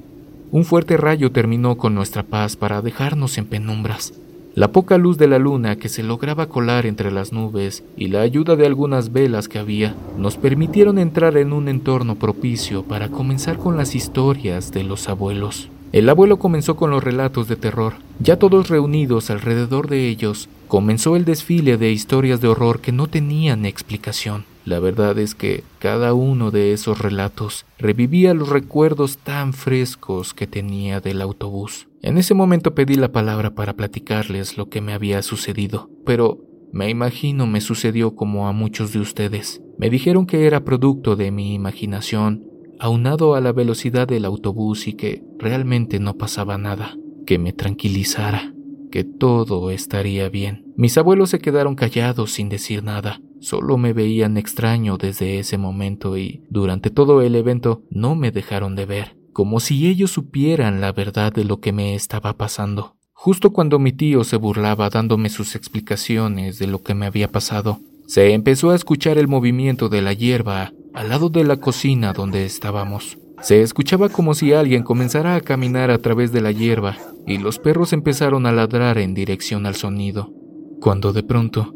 un 0.52 0.64
fuerte 0.64 0.98
rayo 0.98 1.32
terminó 1.32 1.78
con 1.78 1.96
nuestra 1.96 2.24
paz 2.24 2.56
para 2.56 2.82
dejarnos 2.82 3.38
en 3.38 3.46
penumbras. 3.46 4.14
La 4.56 4.70
poca 4.70 4.98
luz 4.98 5.18
de 5.18 5.28
la 5.28 5.38
luna 5.38 5.76
que 5.76 5.90
se 5.90 6.02
lograba 6.02 6.48
colar 6.48 6.86
entre 6.86 7.12
las 7.12 7.34
nubes 7.34 7.84
y 7.98 8.08
la 8.08 8.22
ayuda 8.22 8.56
de 8.56 8.66
algunas 8.66 9.12
velas 9.12 9.50
que 9.50 9.60
había 9.60 9.94
nos 10.18 10.38
permitieron 10.38 10.98
entrar 10.98 11.36
en 11.36 11.52
un 11.52 11.68
entorno 11.68 12.16
propicio 12.16 12.82
para 12.84 13.10
comenzar 13.10 13.58
con 13.58 13.76
las 13.76 13.96
historias 13.96 14.72
de 14.72 14.86
los 14.86 15.10
abuelos. 15.10 15.68
El 15.92 16.08
abuelo 16.08 16.40
comenzó 16.40 16.78
con 16.78 16.90
los 16.90 17.04
relatos 17.04 17.50
de 17.50 17.58
terror. 17.58 17.96
Ya 18.22 18.40
todos 18.40 18.70
reunidos 18.70 19.30
alrededor 19.30 19.90
de 19.90 20.08
ellos, 20.08 20.48
comenzó 20.70 21.18
el 21.18 21.26
desfile 21.26 21.76
de 21.76 21.92
historias 21.92 22.40
de 22.40 22.48
horror 22.48 22.80
que 22.80 22.94
no 22.94 23.08
tenían 23.08 23.66
explicación. 23.66 24.46
La 24.66 24.80
verdad 24.80 25.20
es 25.20 25.36
que 25.36 25.64
cada 25.78 26.16
uno 26.16 26.50
de 26.50 26.74
esos 26.74 26.98
relatos 26.98 27.68
revivía 27.78 28.34
los 28.34 28.50
recuerdos 28.50 29.20
tan 29.20 29.54
frescos 29.54 30.34
que 30.34 30.48
tenía 30.48 31.00
del 31.00 31.22
autobús. 31.22 31.88
En 32.02 32.18
ese 32.18 32.34
momento 32.34 32.74
pedí 32.74 32.96
la 32.96 33.12
palabra 33.12 33.54
para 33.54 33.76
platicarles 33.76 34.58
lo 34.58 34.70
que 34.70 34.82
me 34.82 34.94
había 34.94 35.22
sucedido, 35.22 35.92
pero 36.04 36.40
me 36.74 36.90
imagino 36.90 37.46
me 37.46 37.62
sucedió 37.62 38.16
como 38.16 38.48
a 38.48 38.54
muchos 38.54 38.92
de 38.92 39.00
ustedes. 39.00 39.62
Me 39.78 39.92
dijeron 39.92 40.26
que 40.26 40.48
era 40.48 40.66
producto 40.66 41.16
de 41.16 41.30
mi 41.30 41.54
imaginación, 41.54 42.44
aunado 42.80 43.36
a 43.36 43.42
la 43.42 43.54
velocidad 43.54 44.08
del 44.08 44.26
autobús 44.26 44.88
y 44.88 44.94
que 44.94 45.24
realmente 45.38 46.00
no 46.00 46.18
pasaba 46.18 46.58
nada, 46.58 46.98
que 47.28 47.38
me 47.38 47.54
tranquilizara, 47.54 48.54
que 48.92 49.04
todo 49.04 49.70
estaría 49.70 50.28
bien. 50.28 50.66
Mis 50.76 50.98
abuelos 50.98 51.30
se 51.30 51.40
quedaron 51.40 51.76
callados 51.76 52.32
sin 52.32 52.50
decir 52.50 52.84
nada, 52.84 53.22
Solo 53.46 53.78
me 53.78 53.94
veían 53.94 54.38
extraño 54.38 54.98
desde 54.98 55.38
ese 55.38 55.60
momento 55.60 56.18
y 56.18 56.42
durante 56.50 56.90
todo 56.90 57.22
el 57.22 57.36
evento 57.36 57.84
no 57.92 58.16
me 58.16 58.32
dejaron 58.32 58.76
de 58.76 58.88
ver, 58.88 59.18
como 59.34 59.60
si 59.60 59.86
ellos 59.86 60.10
supieran 60.10 60.82
la 60.82 60.92
verdad 60.92 61.32
de 61.32 61.44
lo 61.44 61.60
que 61.60 61.72
me 61.72 61.94
estaba 61.94 62.38
pasando. 62.38 62.96
Justo 63.14 63.54
cuando 63.54 63.78
mi 63.78 63.92
tío 63.92 64.24
se 64.24 64.38
burlaba 64.38 64.90
dándome 64.90 65.30
sus 65.30 65.54
explicaciones 65.56 66.58
de 66.58 66.66
lo 66.66 66.82
que 66.82 66.96
me 66.96 67.06
había 67.06 67.32
pasado, 67.32 67.82
se 68.08 68.34
empezó 68.34 68.72
a 68.72 68.76
escuchar 68.76 69.20
el 69.20 69.28
movimiento 69.28 69.90
de 69.90 70.02
la 70.02 70.14
hierba 70.14 70.74
al 70.96 71.10
lado 71.10 71.30
de 71.30 71.44
la 71.44 71.58
cocina 71.58 72.14
donde 72.14 72.46
estábamos. 72.46 73.20
Se 73.44 73.62
escuchaba 73.62 74.10
como 74.10 74.34
si 74.34 74.54
alguien 74.54 74.82
comenzara 74.82 75.36
a 75.36 75.42
caminar 75.42 75.92
a 75.92 76.00
través 76.00 76.32
de 76.32 76.42
la 76.42 76.52
hierba 76.52 76.98
y 77.28 77.38
los 77.38 77.60
perros 77.60 77.94
empezaron 77.94 78.48
a 78.48 78.52
ladrar 78.52 78.98
en 78.98 79.14
dirección 79.14 79.68
al 79.68 79.76
sonido, 79.76 80.34
cuando 80.80 81.14
de 81.14 81.22
pronto 81.22 81.76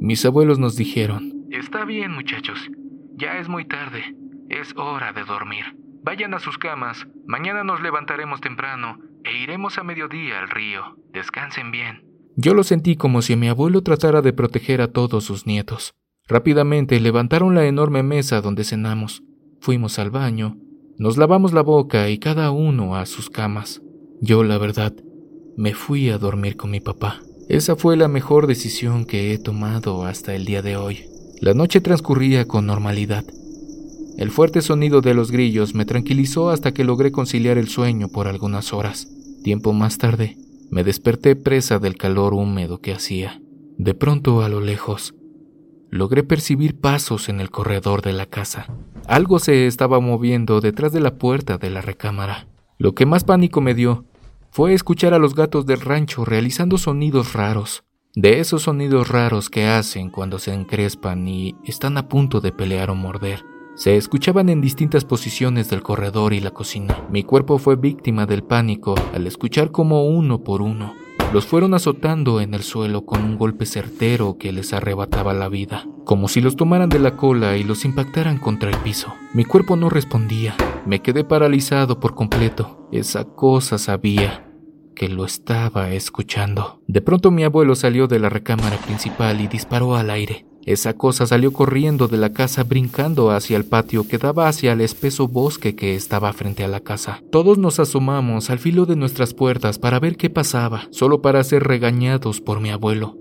mis 0.00 0.24
abuelos 0.24 0.58
nos 0.58 0.76
dijeron, 0.76 1.46
Está 1.50 1.84
bien 1.84 2.12
muchachos, 2.12 2.58
ya 3.16 3.38
es 3.38 3.48
muy 3.48 3.64
tarde, 3.66 4.14
es 4.48 4.74
hora 4.76 5.12
de 5.12 5.24
dormir. 5.24 5.64
Vayan 6.02 6.34
a 6.34 6.38
sus 6.38 6.58
camas, 6.58 7.06
mañana 7.26 7.64
nos 7.64 7.82
levantaremos 7.82 8.40
temprano 8.40 8.98
e 9.24 9.36
iremos 9.42 9.78
a 9.78 9.82
mediodía 9.82 10.38
al 10.40 10.50
río. 10.50 10.96
Descansen 11.12 11.70
bien. 11.72 12.04
Yo 12.36 12.54
lo 12.54 12.62
sentí 12.62 12.96
como 12.96 13.22
si 13.22 13.34
mi 13.34 13.48
abuelo 13.48 13.82
tratara 13.82 14.22
de 14.22 14.32
proteger 14.32 14.82
a 14.82 14.92
todos 14.92 15.24
sus 15.24 15.46
nietos. 15.46 15.94
Rápidamente 16.28 17.00
levantaron 17.00 17.54
la 17.54 17.64
enorme 17.66 18.02
mesa 18.02 18.40
donde 18.40 18.64
cenamos. 18.64 19.22
Fuimos 19.60 19.98
al 19.98 20.10
baño, 20.10 20.58
nos 20.98 21.16
lavamos 21.16 21.52
la 21.52 21.62
boca 21.62 22.08
y 22.08 22.18
cada 22.18 22.50
uno 22.50 22.96
a 22.96 23.06
sus 23.06 23.30
camas. 23.30 23.82
Yo, 24.20 24.44
la 24.44 24.58
verdad, 24.58 24.94
me 25.56 25.74
fui 25.74 26.10
a 26.10 26.18
dormir 26.18 26.56
con 26.56 26.70
mi 26.70 26.80
papá. 26.80 27.20
Esa 27.48 27.76
fue 27.76 27.96
la 27.96 28.08
mejor 28.08 28.48
decisión 28.48 29.04
que 29.04 29.32
he 29.32 29.38
tomado 29.38 30.04
hasta 30.04 30.34
el 30.34 30.44
día 30.44 30.62
de 30.62 30.76
hoy. 30.76 31.04
La 31.40 31.54
noche 31.54 31.80
transcurría 31.80 32.48
con 32.48 32.66
normalidad. 32.66 33.24
El 34.18 34.32
fuerte 34.32 34.62
sonido 34.62 35.00
de 35.00 35.14
los 35.14 35.30
grillos 35.30 35.72
me 35.72 35.84
tranquilizó 35.84 36.50
hasta 36.50 36.74
que 36.74 36.82
logré 36.82 37.12
conciliar 37.12 37.56
el 37.56 37.68
sueño 37.68 38.08
por 38.08 38.26
algunas 38.26 38.72
horas. 38.72 39.06
Tiempo 39.44 39.72
más 39.72 39.98
tarde, 39.98 40.36
me 40.70 40.82
desperté 40.82 41.36
presa 41.36 41.78
del 41.78 41.96
calor 41.96 42.34
húmedo 42.34 42.80
que 42.80 42.92
hacía. 42.92 43.40
De 43.78 43.94
pronto, 43.94 44.42
a 44.42 44.48
lo 44.48 44.60
lejos, 44.60 45.14
logré 45.88 46.24
percibir 46.24 46.80
pasos 46.80 47.28
en 47.28 47.40
el 47.40 47.50
corredor 47.50 48.02
de 48.02 48.12
la 48.12 48.26
casa. 48.26 48.66
Algo 49.06 49.38
se 49.38 49.68
estaba 49.68 50.00
moviendo 50.00 50.60
detrás 50.60 50.92
de 50.92 51.00
la 51.00 51.14
puerta 51.14 51.58
de 51.58 51.70
la 51.70 51.80
recámara. 51.80 52.48
Lo 52.76 52.94
que 52.94 53.06
más 53.06 53.22
pánico 53.22 53.60
me 53.60 53.74
dio 53.74 54.04
fue 54.50 54.74
escuchar 54.74 55.14
a 55.14 55.18
los 55.18 55.34
gatos 55.34 55.66
del 55.66 55.80
rancho 55.80 56.24
realizando 56.24 56.78
sonidos 56.78 57.32
raros, 57.32 57.84
de 58.14 58.40
esos 58.40 58.62
sonidos 58.62 59.08
raros 59.08 59.50
que 59.50 59.66
hacen 59.66 60.10
cuando 60.10 60.38
se 60.38 60.52
encrespan 60.54 61.26
y 61.28 61.54
están 61.64 61.98
a 61.98 62.08
punto 62.08 62.40
de 62.40 62.52
pelear 62.52 62.90
o 62.90 62.94
morder. 62.94 63.44
Se 63.74 63.96
escuchaban 63.96 64.48
en 64.48 64.62
distintas 64.62 65.04
posiciones 65.04 65.68
del 65.68 65.82
corredor 65.82 66.32
y 66.32 66.40
la 66.40 66.50
cocina. 66.50 67.06
Mi 67.10 67.24
cuerpo 67.24 67.58
fue 67.58 67.76
víctima 67.76 68.24
del 68.24 68.42
pánico 68.42 68.94
al 69.12 69.26
escuchar 69.26 69.70
como 69.70 70.06
uno 70.06 70.42
por 70.42 70.62
uno 70.62 70.94
los 71.36 71.44
fueron 71.44 71.74
azotando 71.74 72.40
en 72.40 72.54
el 72.54 72.62
suelo 72.62 73.04
con 73.04 73.22
un 73.22 73.36
golpe 73.36 73.66
certero 73.66 74.38
que 74.38 74.52
les 74.52 74.72
arrebataba 74.72 75.34
la 75.34 75.50
vida, 75.50 75.86
como 76.06 76.28
si 76.28 76.40
los 76.40 76.56
tomaran 76.56 76.88
de 76.88 76.98
la 76.98 77.18
cola 77.18 77.58
y 77.58 77.62
los 77.62 77.84
impactaran 77.84 78.38
contra 78.38 78.70
el 78.70 78.76
piso. 78.78 79.12
Mi 79.34 79.44
cuerpo 79.44 79.76
no 79.76 79.90
respondía, 79.90 80.56
me 80.86 81.02
quedé 81.02 81.24
paralizado 81.24 82.00
por 82.00 82.14
completo. 82.14 82.88
Esa 82.90 83.26
cosa 83.26 83.76
sabía 83.76 84.50
que 84.94 85.10
lo 85.10 85.26
estaba 85.26 85.90
escuchando. 85.90 86.80
De 86.86 87.02
pronto 87.02 87.30
mi 87.30 87.44
abuelo 87.44 87.74
salió 87.74 88.06
de 88.06 88.18
la 88.18 88.30
recámara 88.30 88.78
principal 88.78 89.38
y 89.42 89.46
disparó 89.46 89.94
al 89.94 90.08
aire. 90.08 90.46
Esa 90.66 90.94
cosa 90.94 91.26
salió 91.26 91.52
corriendo 91.52 92.08
de 92.08 92.16
la 92.16 92.32
casa 92.32 92.64
brincando 92.64 93.30
hacia 93.30 93.56
el 93.56 93.64
patio 93.64 94.08
que 94.08 94.18
daba 94.18 94.48
hacia 94.48 94.72
el 94.72 94.80
espeso 94.80 95.28
bosque 95.28 95.76
que 95.76 95.94
estaba 95.94 96.32
frente 96.32 96.64
a 96.64 96.68
la 96.68 96.80
casa. 96.80 97.22
Todos 97.30 97.56
nos 97.56 97.78
asomamos 97.78 98.50
al 98.50 98.58
filo 98.58 98.84
de 98.84 98.96
nuestras 98.96 99.32
puertas 99.32 99.78
para 99.78 100.00
ver 100.00 100.16
qué 100.16 100.28
pasaba, 100.28 100.88
solo 100.90 101.22
para 101.22 101.44
ser 101.44 101.62
regañados 101.62 102.40
por 102.40 102.60
mi 102.60 102.70
abuelo. 102.70 103.16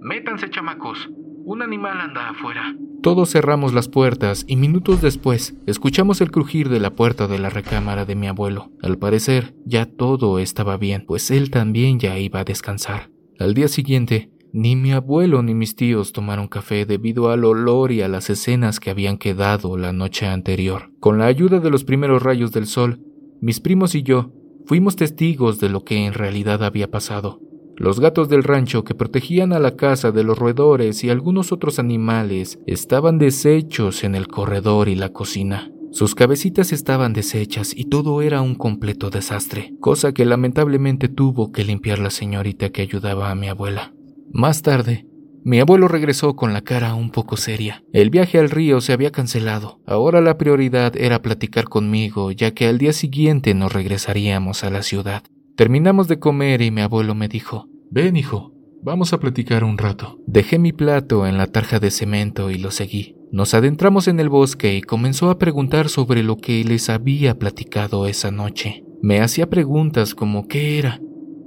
Métanse, 0.00 0.48
chamacos. 0.48 1.10
Un 1.44 1.60
animal 1.60 2.00
anda 2.00 2.30
afuera. 2.30 2.74
Todos 3.02 3.30
cerramos 3.30 3.74
las 3.74 3.88
puertas 3.88 4.44
y 4.48 4.56
minutos 4.56 5.02
después 5.02 5.54
escuchamos 5.66 6.22
el 6.22 6.30
crujir 6.30 6.70
de 6.70 6.80
la 6.80 6.90
puerta 6.90 7.26
de 7.26 7.38
la 7.38 7.50
recámara 7.50 8.06
de 8.06 8.14
mi 8.14 8.28
abuelo. 8.28 8.70
Al 8.82 8.96
parecer, 8.96 9.54
ya 9.66 9.84
todo 9.84 10.38
estaba 10.38 10.78
bien, 10.78 11.04
pues 11.06 11.30
él 11.30 11.50
también 11.50 12.00
ya 12.00 12.18
iba 12.18 12.40
a 12.40 12.44
descansar. 12.44 13.10
Al 13.38 13.54
día 13.54 13.68
siguiente, 13.68 14.30
ni 14.52 14.76
mi 14.76 14.92
abuelo 14.92 15.42
ni 15.42 15.54
mis 15.54 15.76
tíos 15.76 16.12
tomaron 16.12 16.48
café 16.48 16.86
debido 16.86 17.30
al 17.30 17.44
olor 17.44 17.92
y 17.92 18.02
a 18.02 18.08
las 18.08 18.30
escenas 18.30 18.80
que 18.80 18.90
habían 18.90 19.18
quedado 19.18 19.76
la 19.76 19.92
noche 19.92 20.26
anterior. 20.26 20.90
Con 21.00 21.18
la 21.18 21.26
ayuda 21.26 21.60
de 21.60 21.70
los 21.70 21.84
primeros 21.84 22.22
rayos 22.22 22.52
del 22.52 22.66
sol, 22.66 23.00
mis 23.40 23.60
primos 23.60 23.94
y 23.94 24.02
yo 24.02 24.32
fuimos 24.66 24.96
testigos 24.96 25.60
de 25.60 25.68
lo 25.68 25.84
que 25.84 26.06
en 26.06 26.14
realidad 26.14 26.62
había 26.62 26.90
pasado. 26.90 27.40
Los 27.76 28.00
gatos 28.00 28.28
del 28.28 28.42
rancho 28.42 28.82
que 28.82 28.94
protegían 28.94 29.52
a 29.52 29.60
la 29.60 29.76
casa 29.76 30.10
de 30.10 30.24
los 30.24 30.36
roedores 30.36 31.04
y 31.04 31.10
algunos 31.10 31.52
otros 31.52 31.78
animales 31.78 32.58
estaban 32.66 33.18
deshechos 33.18 34.02
en 34.02 34.16
el 34.16 34.26
corredor 34.26 34.88
y 34.88 34.96
la 34.96 35.12
cocina. 35.12 35.70
Sus 35.90 36.14
cabecitas 36.14 36.72
estaban 36.72 37.12
deshechas 37.12 37.74
y 37.74 37.84
todo 37.84 38.20
era 38.20 38.42
un 38.42 38.56
completo 38.56 39.10
desastre, 39.10 39.74
cosa 39.80 40.12
que 40.12 40.26
lamentablemente 40.26 41.08
tuvo 41.08 41.50
que 41.52 41.64
limpiar 41.64 41.98
la 41.98 42.10
señorita 42.10 42.70
que 42.70 42.82
ayudaba 42.82 43.30
a 43.30 43.34
mi 43.34 43.48
abuela. 43.48 43.94
Más 44.32 44.62
tarde, 44.62 45.06
mi 45.44 45.60
abuelo 45.60 45.88
regresó 45.88 46.36
con 46.36 46.52
la 46.52 46.60
cara 46.60 46.94
un 46.94 47.10
poco 47.10 47.36
seria. 47.36 47.82
El 47.92 48.10
viaje 48.10 48.38
al 48.38 48.50
río 48.50 48.80
se 48.80 48.92
había 48.92 49.10
cancelado. 49.10 49.80
Ahora 49.86 50.20
la 50.20 50.36
prioridad 50.36 50.94
era 50.96 51.22
platicar 51.22 51.64
conmigo, 51.64 52.32
ya 52.32 52.50
que 52.52 52.66
al 52.66 52.78
día 52.78 52.92
siguiente 52.92 53.54
nos 53.54 53.72
regresaríamos 53.72 54.64
a 54.64 54.70
la 54.70 54.82
ciudad. 54.82 55.22
Terminamos 55.56 56.06
de 56.06 56.18
comer 56.18 56.60
y 56.60 56.70
mi 56.70 56.82
abuelo 56.82 57.14
me 57.14 57.28
dijo, 57.28 57.66
Ven, 57.90 58.16
hijo, 58.16 58.52
vamos 58.82 59.12
a 59.12 59.20
platicar 59.20 59.64
un 59.64 59.78
rato. 59.78 60.18
Dejé 60.26 60.58
mi 60.58 60.72
plato 60.72 61.26
en 61.26 61.38
la 61.38 61.46
tarja 61.46 61.78
de 61.80 61.90
cemento 61.90 62.50
y 62.50 62.58
lo 62.58 62.70
seguí. 62.70 63.16
Nos 63.32 63.54
adentramos 63.54 64.08
en 64.08 64.20
el 64.20 64.28
bosque 64.28 64.76
y 64.76 64.82
comenzó 64.82 65.30
a 65.30 65.38
preguntar 65.38 65.88
sobre 65.88 66.22
lo 66.22 66.36
que 66.36 66.62
les 66.64 66.90
había 66.90 67.38
platicado 67.38 68.06
esa 68.06 68.30
noche. 68.30 68.84
Me 69.02 69.20
hacía 69.20 69.48
preguntas 69.48 70.14
como 70.14 70.46
qué 70.46 70.78
era, 70.78 71.00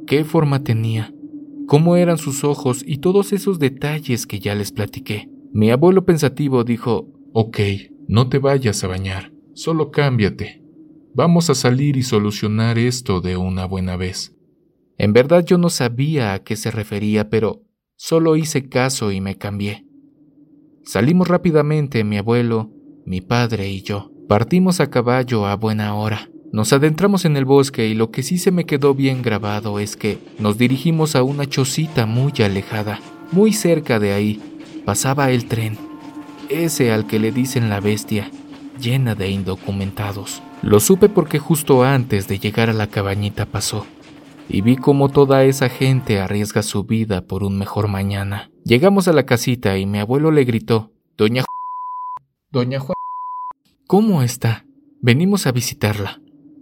qué 0.07 0.23
forma 0.23 0.63
tenía, 0.63 1.13
cómo 1.71 1.95
eran 1.95 2.17
sus 2.17 2.43
ojos 2.43 2.83
y 2.85 2.97
todos 2.97 3.31
esos 3.31 3.57
detalles 3.57 4.27
que 4.27 4.41
ya 4.41 4.55
les 4.55 4.73
platiqué. 4.73 5.29
Mi 5.53 5.71
abuelo 5.71 6.03
pensativo 6.03 6.65
dijo, 6.65 7.07
Ok, 7.31 7.59
no 8.09 8.27
te 8.27 8.39
vayas 8.39 8.83
a 8.83 8.87
bañar, 8.87 9.31
solo 9.53 9.89
cámbiate. 9.89 10.61
Vamos 11.13 11.49
a 11.49 11.55
salir 11.55 11.95
y 11.95 12.03
solucionar 12.03 12.77
esto 12.77 13.21
de 13.21 13.37
una 13.37 13.65
buena 13.65 13.95
vez. 13.95 14.35
En 14.97 15.13
verdad 15.13 15.45
yo 15.45 15.57
no 15.57 15.69
sabía 15.69 16.33
a 16.33 16.43
qué 16.43 16.57
se 16.57 16.71
refería, 16.71 17.29
pero 17.29 17.63
Solo 18.03 18.35
hice 18.35 18.67
caso 18.67 19.11
y 19.11 19.21
me 19.21 19.37
cambié. 19.37 19.85
Salimos 20.83 21.27
rápidamente 21.27 22.03
mi 22.03 22.17
abuelo, 22.17 22.71
mi 23.05 23.21
padre 23.21 23.69
y 23.69 23.83
yo. 23.83 24.11
Partimos 24.27 24.79
a 24.79 24.89
caballo 24.89 25.45
a 25.45 25.55
buena 25.55 25.93
hora. 25.93 26.30
Nos 26.51 26.73
adentramos 26.73 27.23
en 27.23 27.37
el 27.37 27.45
bosque 27.45 27.87
y 27.87 27.93
lo 27.93 28.11
que 28.11 28.23
sí 28.23 28.37
se 28.37 28.51
me 28.51 28.65
quedó 28.65 28.93
bien 28.93 29.21
grabado 29.21 29.79
es 29.79 29.95
que 29.95 30.19
nos 30.37 30.57
dirigimos 30.57 31.15
a 31.15 31.23
una 31.23 31.47
chocita 31.47 32.05
muy 32.05 32.33
alejada. 32.43 32.99
Muy 33.31 33.53
cerca 33.53 33.99
de 33.99 34.11
ahí 34.11 34.41
pasaba 34.83 35.31
el 35.31 35.45
tren, 35.45 35.77
ese 36.49 36.91
al 36.91 37.07
que 37.07 37.19
le 37.19 37.31
dicen 37.31 37.69
la 37.69 37.79
bestia, 37.79 38.29
llena 38.81 39.15
de 39.15 39.29
indocumentados. 39.29 40.41
Lo 40.61 40.81
supe 40.81 41.07
porque 41.07 41.39
justo 41.39 41.83
antes 41.83 42.27
de 42.27 42.39
llegar 42.39 42.69
a 42.69 42.73
la 42.73 42.87
cabañita 42.87 43.45
pasó 43.45 43.85
y 44.49 44.59
vi 44.61 44.75
cómo 44.75 45.07
toda 45.07 45.45
esa 45.45 45.69
gente 45.69 46.19
arriesga 46.19 46.63
su 46.63 46.83
vida 46.83 47.21
por 47.21 47.43
un 47.43 47.57
mejor 47.57 47.87
mañana. 47.87 48.51
Llegamos 48.65 49.07
a 49.07 49.13
la 49.13 49.25
casita 49.25 49.77
y 49.77 49.85
mi 49.85 49.99
abuelo 49.99 50.31
le 50.31 50.43
gritó, 50.43 50.91
Doña 51.17 51.45
Doña 52.51 52.79
Juan. 52.79 52.95
¿Cómo 53.87 54.21
está? 54.21 54.65
Venimos 54.99 55.47
a 55.47 55.53
visitarla. 55.53 56.19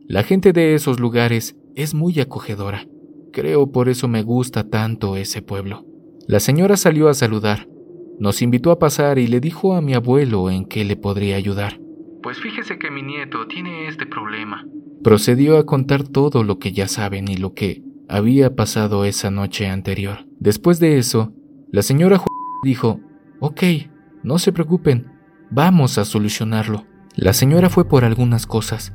La 0.10 0.24
gente 0.24 0.54
de 0.54 0.74
esos 0.74 1.00
lugares 1.00 1.56
es 1.76 1.94
muy 1.94 2.20
acogedora. 2.20 2.88
Creo 3.32 3.72
por 3.72 3.90
eso 3.90 4.08
me 4.08 4.24
gusta 4.24 4.68
tanto 4.68 5.16
ese 5.16 5.44
pueblo. 5.44 5.86
La 6.28 6.40
señora 6.40 6.78
salió 6.78 7.10
a 7.10 7.14
saludar. 7.14 7.68
Nos 8.18 8.42
invitó 8.42 8.72
a 8.72 8.80
pasar 8.80 9.20
y 9.20 9.28
le 9.28 9.40
dijo 9.40 9.76
a 9.76 9.82
mi 9.82 9.94
abuelo 9.94 10.50
en 10.50 10.66
qué 10.66 10.84
le 10.84 10.96
podría 10.96 11.36
ayudar. 11.36 11.80
Pues 12.24 12.40
fíjese 12.40 12.80
que 12.80 12.90
mi 12.90 13.04
nieto 13.04 13.46
tiene 13.46 13.88
este 13.88 14.08
problema. 14.08 14.66
Procedió 15.04 15.60
a 15.60 15.68
contar 15.68 16.02
todo 16.02 16.44
lo 16.44 16.58
que 16.58 16.72
ya 16.72 16.88
saben 16.88 17.28
y 17.28 17.38
lo 17.38 17.54
que 17.54 17.84
había 18.08 18.56
pasado 18.56 19.06
esa 19.06 19.30
noche 19.30 19.68
anterior. 19.68 20.26
Después 20.40 20.80
de 20.80 20.98
eso, 20.98 21.36
la 21.72 21.84
señora 21.84 22.20
dijo, 22.64 23.00
Ok, 23.40 23.62
no 24.24 24.40
se 24.40 24.54
preocupen, 24.54 25.06
vamos 25.52 26.00
a 26.00 26.04
solucionarlo. 26.04 26.88
La 27.16 27.34
señora 27.34 27.70
fue 27.70 27.88
por 27.88 28.06
algunas 28.06 28.48
cosas. 28.48 28.92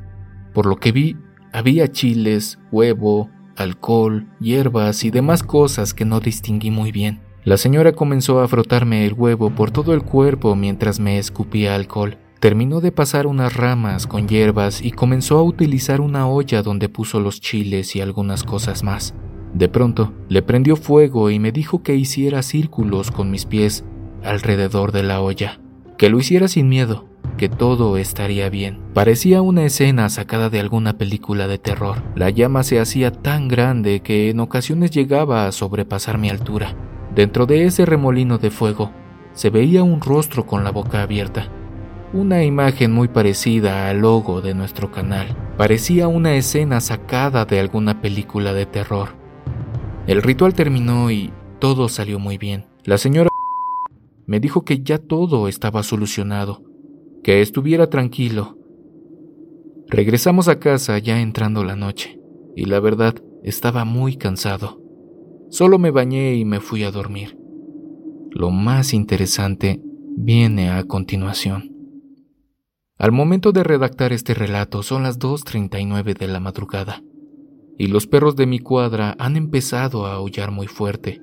Por 0.55 0.67
lo 0.67 0.77
que 0.77 0.93
vi, 0.93 1.17
había 1.53 1.89
chiles, 1.89 2.59
huevo, 2.71 3.29
alcohol, 3.57 4.27
hierbas 4.41 5.05
y 5.05 5.11
demás 5.11 5.43
cosas 5.43 5.93
que 5.93 6.05
no 6.05 6.21
distinguí 6.21 6.71
muy 6.71 6.93
bien. 6.93 7.21
La 7.45 7.57
señora 7.59 7.93
comenzó 7.93 8.41
a 8.41 8.49
frotarme 8.49 9.05
el 9.05 9.13
huevo 9.13 9.51
por 9.51 9.71
todo 9.71 9.93
el 9.93 10.03
cuerpo 10.03 10.57
mientras 10.57 11.01
me 11.01 11.19
escupía 11.19 11.75
alcohol. 11.75 12.17
Terminó 12.41 12.81
de 12.81 12.93
pasar 12.93 13.27
unas 13.27 13.55
ramas 13.55 14.07
con 14.07 14.29
hierbas 14.29 14.81
y 14.81 14.93
comenzó 14.93 15.39
a 15.39 15.43
utilizar 15.43 16.01
una 16.01 16.27
olla 16.29 16.63
donde 16.63 16.89
puso 16.89 17.21
los 17.21 17.41
chiles 17.41 17.97
y 17.97 18.01
algunas 18.01 18.45
cosas 18.45 18.83
más. 18.85 19.15
De 19.55 19.69
pronto, 19.69 20.13
le 20.29 20.43
prendió 20.43 20.77
fuego 20.77 21.31
y 21.31 21.39
me 21.39 21.53
dijo 21.53 21.83
que 21.83 21.97
hiciera 21.97 22.43
círculos 22.43 23.11
con 23.11 23.31
mis 23.31 23.45
pies 23.45 23.85
alrededor 24.23 24.93
de 24.93 25.03
la 25.03 25.21
olla, 25.21 25.61
que 25.99 26.11
lo 26.11 26.19
hiciera 26.19 26.49
sin 26.49 26.69
miedo, 26.69 27.09
que 27.37 27.49
todo 27.49 27.97
estaría 27.97 28.49
bien. 28.49 28.81
Parecía 28.95 29.43
una 29.43 29.65
escena 29.65 30.09
sacada 30.09 30.51
de 30.51 30.61
alguna 30.61 30.99
película 30.99 31.47
de 31.49 31.59
terror. 31.59 32.03
La 32.15 32.31
llama 32.31 32.63
se 32.63 32.81
hacía 32.81 33.11
tan 33.11 33.49
grande 33.49 34.01
que 34.01 34.31
en 34.31 34.41
ocasiones 34.41 34.91
llegaba 34.91 35.47
a 35.47 35.53
sobrepasar 35.53 36.19
mi 36.19 36.31
altura. 36.31 36.75
Dentro 37.15 37.47
de 37.47 37.65
ese 37.65 37.87
remolino 37.87 38.39
de 38.39 38.51
fuego 38.51 38.93
se 39.33 39.51
veía 39.51 39.83
un 39.83 40.01
rostro 40.01 40.47
con 40.47 40.65
la 40.65 40.71
boca 40.71 41.03
abierta 41.03 41.49
una 42.15 42.45
imagen 42.45 42.93
muy 42.93 43.09
parecida 43.09 43.89
al 43.89 43.99
logo 43.99 44.41
de 44.41 44.55
nuestro 44.55 44.93
canal. 44.93 45.37
Parecía 45.59 46.07
una 46.07 46.37
escena 46.37 46.81
sacada 46.81 47.45
de 47.45 47.59
alguna 47.59 48.01
película 48.01 48.53
de 48.53 48.67
terror. 48.67 49.17
El 50.07 50.23
ritual 50.23 50.55
terminó 50.55 51.11
y 51.11 51.33
todo 51.59 51.89
salió 51.89 52.21
muy 52.21 52.39
bien. 52.39 52.67
La 52.85 52.99
señora 52.99 53.31
me 54.27 54.39
dijo 54.39 54.65
que 54.65 54.85
ya 54.85 54.99
todo 54.99 55.49
estaba 55.49 55.83
solucionado, 55.83 56.63
que 57.25 57.41
estuviera 57.41 57.89
tranquilo. 57.89 58.59
Regresamos 59.89 60.47
a 60.49 60.61
casa 60.61 60.99
ya 60.99 61.21
entrando 61.21 61.65
la 61.65 61.75
noche, 61.75 62.21
y 62.55 62.67
la 62.67 62.79
verdad 62.81 63.15
estaba 63.43 63.85
muy 63.85 64.17
cansado. 64.17 64.81
Solo 65.49 65.79
me 65.79 65.91
bañé 65.91 66.35
y 66.35 66.45
me 66.45 66.61
fui 66.61 66.85
a 66.85 66.91
dormir. 66.91 67.39
Lo 68.31 68.51
más 68.51 68.93
interesante 68.93 69.81
viene 70.17 70.71
a 70.71 70.85
continuación. 70.85 71.75
Al 72.99 73.11
momento 73.11 73.53
de 73.53 73.65
redactar 73.65 74.13
este 74.13 74.35
relato 74.35 74.83
son 74.83 75.03
las 75.03 75.19
2.39 75.19 76.17
de 76.19 76.29
la 76.29 76.41
madrugada, 76.41 77.03
y 77.79 77.87
los 77.87 78.07
perros 78.07 78.37
de 78.37 78.47
mi 78.47 78.59
cuadra 78.59 79.17
han 79.19 79.37
empezado 79.37 80.07
a 80.07 80.15
aullar 80.15 80.51
muy 80.51 80.67
fuerte, 80.67 81.23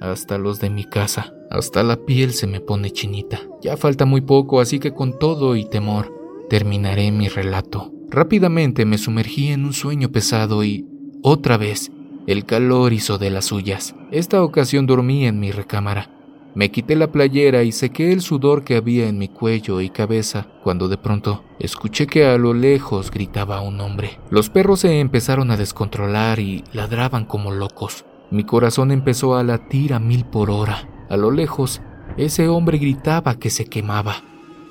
hasta 0.00 0.38
los 0.38 0.60
de 0.60 0.70
mi 0.70 0.84
casa, 0.84 1.34
hasta 1.50 1.82
la 1.82 1.96
piel 1.96 2.32
se 2.32 2.46
me 2.46 2.60
pone 2.60 2.90
chinita. 2.90 3.40
Ya 3.62 3.76
falta 3.76 4.04
muy 4.04 4.20
poco, 4.20 4.60
así 4.60 4.78
que 4.78 4.92
con 4.92 5.18
todo 5.18 5.56
y 5.56 5.64
temor 5.64 6.12
terminaré 6.48 7.10
mi 7.12 7.28
relato. 7.28 7.92
Rápidamente 8.08 8.84
me 8.84 8.98
sumergí 8.98 9.48
en 9.48 9.64
un 9.64 9.72
sueño 9.72 10.10
pesado 10.10 10.64
y, 10.64 10.86
otra 11.22 11.56
vez, 11.56 11.92
el 12.26 12.44
calor 12.44 12.92
hizo 12.92 13.18
de 13.18 13.30
las 13.30 13.46
suyas. 13.46 13.94
Esta 14.10 14.42
ocasión 14.42 14.86
dormí 14.86 15.26
en 15.26 15.38
mi 15.38 15.52
recámara 15.52 16.10
me 16.54 16.70
quité 16.70 16.96
la 16.96 17.12
playera 17.12 17.62
y 17.62 17.70
sequé 17.70 18.12
el 18.12 18.22
sudor 18.22 18.64
que 18.64 18.76
había 18.76 19.08
en 19.08 19.18
mi 19.18 19.28
cuello 19.28 19.80
y 19.80 19.88
cabeza 19.88 20.48
cuando 20.64 20.88
de 20.88 20.98
pronto 20.98 21.44
escuché 21.60 22.06
que 22.06 22.26
a 22.26 22.36
lo 22.38 22.54
lejos 22.54 23.10
gritaba 23.10 23.60
un 23.60 23.80
hombre. 23.80 24.18
Los 24.30 24.50
perros 24.50 24.80
se 24.80 24.98
empezaron 24.98 25.50
a 25.50 25.56
descontrolar 25.56 26.40
y 26.40 26.64
ladraban 26.72 27.24
como 27.24 27.52
locos. 27.52 28.04
Mi 28.30 28.44
corazón 28.44 28.92
empezó 28.92 29.36
a 29.36 29.42
latir 29.42 29.92
a 29.92 29.98
mil 29.98 30.24
por 30.24 30.50
hora. 30.50 30.88
A 31.08 31.16
lo 31.16 31.30
lejos, 31.30 31.82
ese 32.16 32.48
hombre 32.48 32.78
gritaba 32.78 33.38
que 33.38 33.50
se 33.50 33.64
quemaba, 33.64 34.22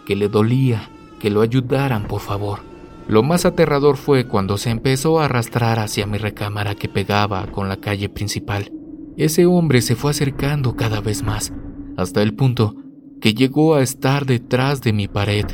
que 0.05 0.15
le 0.15 0.29
dolía, 0.29 0.89
que 1.19 1.29
lo 1.29 1.41
ayudaran, 1.41 2.07
por 2.07 2.21
favor. 2.21 2.59
Lo 3.07 3.23
más 3.23 3.45
aterrador 3.45 3.97
fue 3.97 4.27
cuando 4.27 4.57
se 4.57 4.69
empezó 4.69 5.19
a 5.19 5.25
arrastrar 5.25 5.79
hacia 5.79 6.05
mi 6.05 6.17
recámara 6.17 6.75
que 6.75 6.87
pegaba 6.87 7.47
con 7.47 7.67
la 7.67 7.77
calle 7.77 8.07
principal. 8.07 8.71
Ese 9.17 9.45
hombre 9.45 9.81
se 9.81 9.95
fue 9.95 10.11
acercando 10.11 10.75
cada 10.75 11.01
vez 11.01 11.23
más, 11.23 11.51
hasta 11.97 12.21
el 12.21 12.35
punto 12.35 12.75
que 13.19 13.33
llegó 13.33 13.75
a 13.75 13.81
estar 13.81 14.25
detrás 14.25 14.81
de 14.81 14.93
mi 14.93 15.07
pared. 15.07 15.45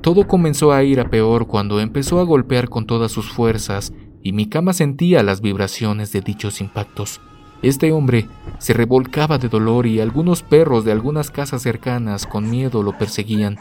Todo 0.00 0.26
comenzó 0.26 0.72
a 0.72 0.82
ir 0.82 1.00
a 1.00 1.10
peor 1.10 1.46
cuando 1.46 1.80
empezó 1.80 2.20
a 2.20 2.24
golpear 2.24 2.68
con 2.68 2.86
todas 2.86 3.12
sus 3.12 3.30
fuerzas 3.30 3.92
y 4.22 4.32
mi 4.32 4.46
cama 4.48 4.72
sentía 4.72 5.22
las 5.22 5.40
vibraciones 5.42 6.12
de 6.12 6.22
dichos 6.22 6.60
impactos. 6.60 7.20
Este 7.62 7.92
hombre 7.92 8.28
se 8.58 8.72
revolcaba 8.72 9.38
de 9.38 9.48
dolor 9.48 9.86
y 9.86 10.00
algunos 10.00 10.42
perros 10.42 10.84
de 10.84 10.92
algunas 10.92 11.30
casas 11.30 11.62
cercanas 11.62 12.26
con 12.26 12.50
miedo 12.50 12.82
lo 12.82 12.98
perseguían, 12.98 13.58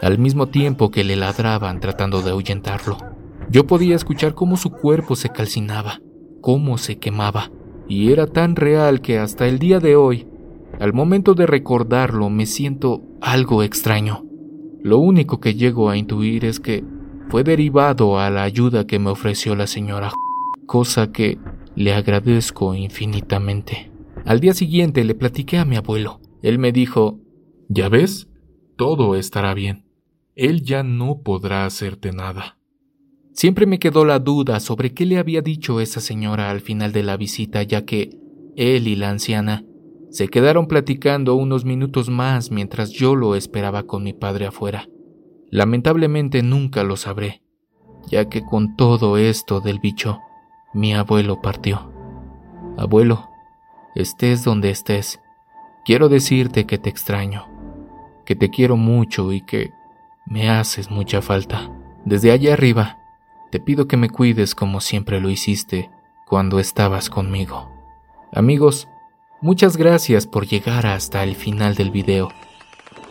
al 0.00 0.18
mismo 0.18 0.48
tiempo 0.48 0.90
que 0.90 1.04
le 1.04 1.16
ladraban 1.16 1.78
tratando 1.80 2.22
de 2.22 2.30
ahuyentarlo. 2.30 2.96
Yo 3.50 3.66
podía 3.66 3.94
escuchar 3.94 4.34
cómo 4.34 4.56
su 4.56 4.70
cuerpo 4.70 5.16
se 5.16 5.28
calcinaba, 5.28 6.00
cómo 6.40 6.78
se 6.78 6.98
quemaba, 6.98 7.50
y 7.88 8.10
era 8.10 8.26
tan 8.26 8.56
real 8.56 9.02
que 9.02 9.18
hasta 9.18 9.46
el 9.46 9.58
día 9.58 9.78
de 9.80 9.96
hoy 9.96 10.26
al 10.80 10.92
momento 10.92 11.34
de 11.34 11.46
recordarlo 11.46 12.30
me 12.30 12.46
siento 12.46 13.02
algo 13.20 13.62
extraño. 13.62 14.24
Lo 14.82 14.98
único 14.98 15.38
que 15.38 15.54
llego 15.54 15.90
a 15.90 15.96
intuir 15.96 16.44
es 16.44 16.58
que 16.58 16.84
fue 17.28 17.44
derivado 17.44 18.18
a 18.18 18.30
la 18.30 18.42
ayuda 18.42 18.86
que 18.86 18.98
me 18.98 19.10
ofreció 19.10 19.54
la 19.54 19.66
señora, 19.66 20.10
cosa 20.66 21.12
que 21.12 21.38
le 21.74 21.94
agradezco 21.94 22.74
infinitamente. 22.74 23.90
Al 24.24 24.40
día 24.40 24.54
siguiente 24.54 25.04
le 25.04 25.14
platiqué 25.14 25.58
a 25.58 25.64
mi 25.64 25.76
abuelo. 25.76 26.20
Él 26.42 26.58
me 26.58 26.72
dijo, 26.72 27.20
¿Ya 27.68 27.88
ves? 27.88 28.28
Todo 28.76 29.14
estará 29.14 29.54
bien. 29.54 29.86
Él 30.34 30.62
ya 30.62 30.82
no 30.82 31.22
podrá 31.22 31.64
hacerte 31.64 32.12
nada. 32.12 32.58
Siempre 33.32 33.66
me 33.66 33.78
quedó 33.78 34.04
la 34.04 34.18
duda 34.18 34.60
sobre 34.60 34.92
qué 34.92 35.06
le 35.06 35.18
había 35.18 35.40
dicho 35.40 35.80
esa 35.80 36.00
señora 36.00 36.50
al 36.50 36.60
final 36.60 36.92
de 36.92 37.02
la 37.02 37.16
visita, 37.16 37.62
ya 37.62 37.84
que 37.84 38.18
él 38.56 38.88
y 38.88 38.96
la 38.96 39.10
anciana 39.10 39.64
se 40.10 40.28
quedaron 40.28 40.66
platicando 40.66 41.34
unos 41.34 41.64
minutos 41.64 42.10
más 42.10 42.50
mientras 42.50 42.90
yo 42.90 43.16
lo 43.16 43.34
esperaba 43.34 43.84
con 43.84 44.02
mi 44.02 44.12
padre 44.12 44.46
afuera. 44.46 44.86
Lamentablemente 45.50 46.42
nunca 46.42 46.84
lo 46.84 46.96
sabré, 46.96 47.42
ya 48.10 48.28
que 48.28 48.42
con 48.42 48.76
todo 48.76 49.16
esto 49.16 49.60
del 49.60 49.78
bicho, 49.80 50.18
mi 50.72 50.94
abuelo 50.94 51.40
partió. 51.40 51.90
Abuelo, 52.76 53.28
estés 53.94 54.44
donde 54.44 54.70
estés, 54.70 55.20
quiero 55.84 56.08
decirte 56.08 56.66
que 56.66 56.78
te 56.78 56.88
extraño, 56.88 57.46
que 58.24 58.36
te 58.36 58.50
quiero 58.50 58.76
mucho 58.76 59.32
y 59.32 59.40
que 59.40 59.72
me 60.26 60.50
haces 60.50 60.90
mucha 60.90 61.22
falta. 61.22 61.70
Desde 62.04 62.32
allá 62.32 62.54
arriba, 62.54 62.98
te 63.50 63.60
pido 63.60 63.86
que 63.86 63.96
me 63.96 64.10
cuides 64.10 64.54
como 64.54 64.80
siempre 64.80 65.20
lo 65.20 65.28
hiciste 65.28 65.90
cuando 66.26 66.58
estabas 66.58 67.10
conmigo. 67.10 67.70
Amigos, 68.32 68.88
Muchas 69.42 69.76
gracias 69.76 70.28
por 70.28 70.46
llegar 70.46 70.86
hasta 70.86 71.24
el 71.24 71.34
final 71.34 71.74
del 71.74 71.90
video. 71.90 72.28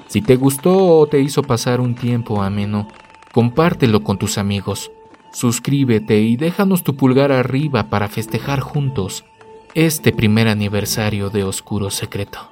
Si 0.07 0.21
te 0.21 0.37
gustó 0.37 0.97
o 0.97 1.05
te 1.05 1.19
hizo 1.19 1.43
pasar 1.43 1.81
un 1.81 1.93
tiempo 1.93 2.41
ameno, 2.41 2.87
compártelo 3.33 4.01
con 4.01 4.17
tus 4.17 4.37
amigos. 4.37 4.93
Suscríbete 5.31 6.19
y 6.19 6.35
déjanos 6.35 6.83
tu 6.83 6.95
pulgar 6.95 7.31
arriba 7.31 7.83
para 7.89 8.09
festejar 8.09 8.59
juntos 8.59 9.25
este 9.73 10.11
primer 10.11 10.47
aniversario 10.47 11.29
de 11.29 11.43
Oscuro 11.43 11.89
Secreto. 11.89 12.51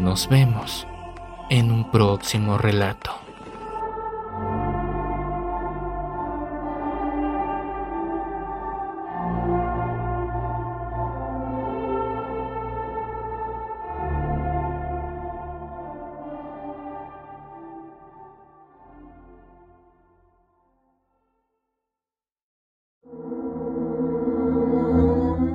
Nos 0.00 0.28
vemos 0.28 0.86
en 1.50 1.70
un 1.70 1.90
próximo 1.90 2.56
relato. 2.56 3.23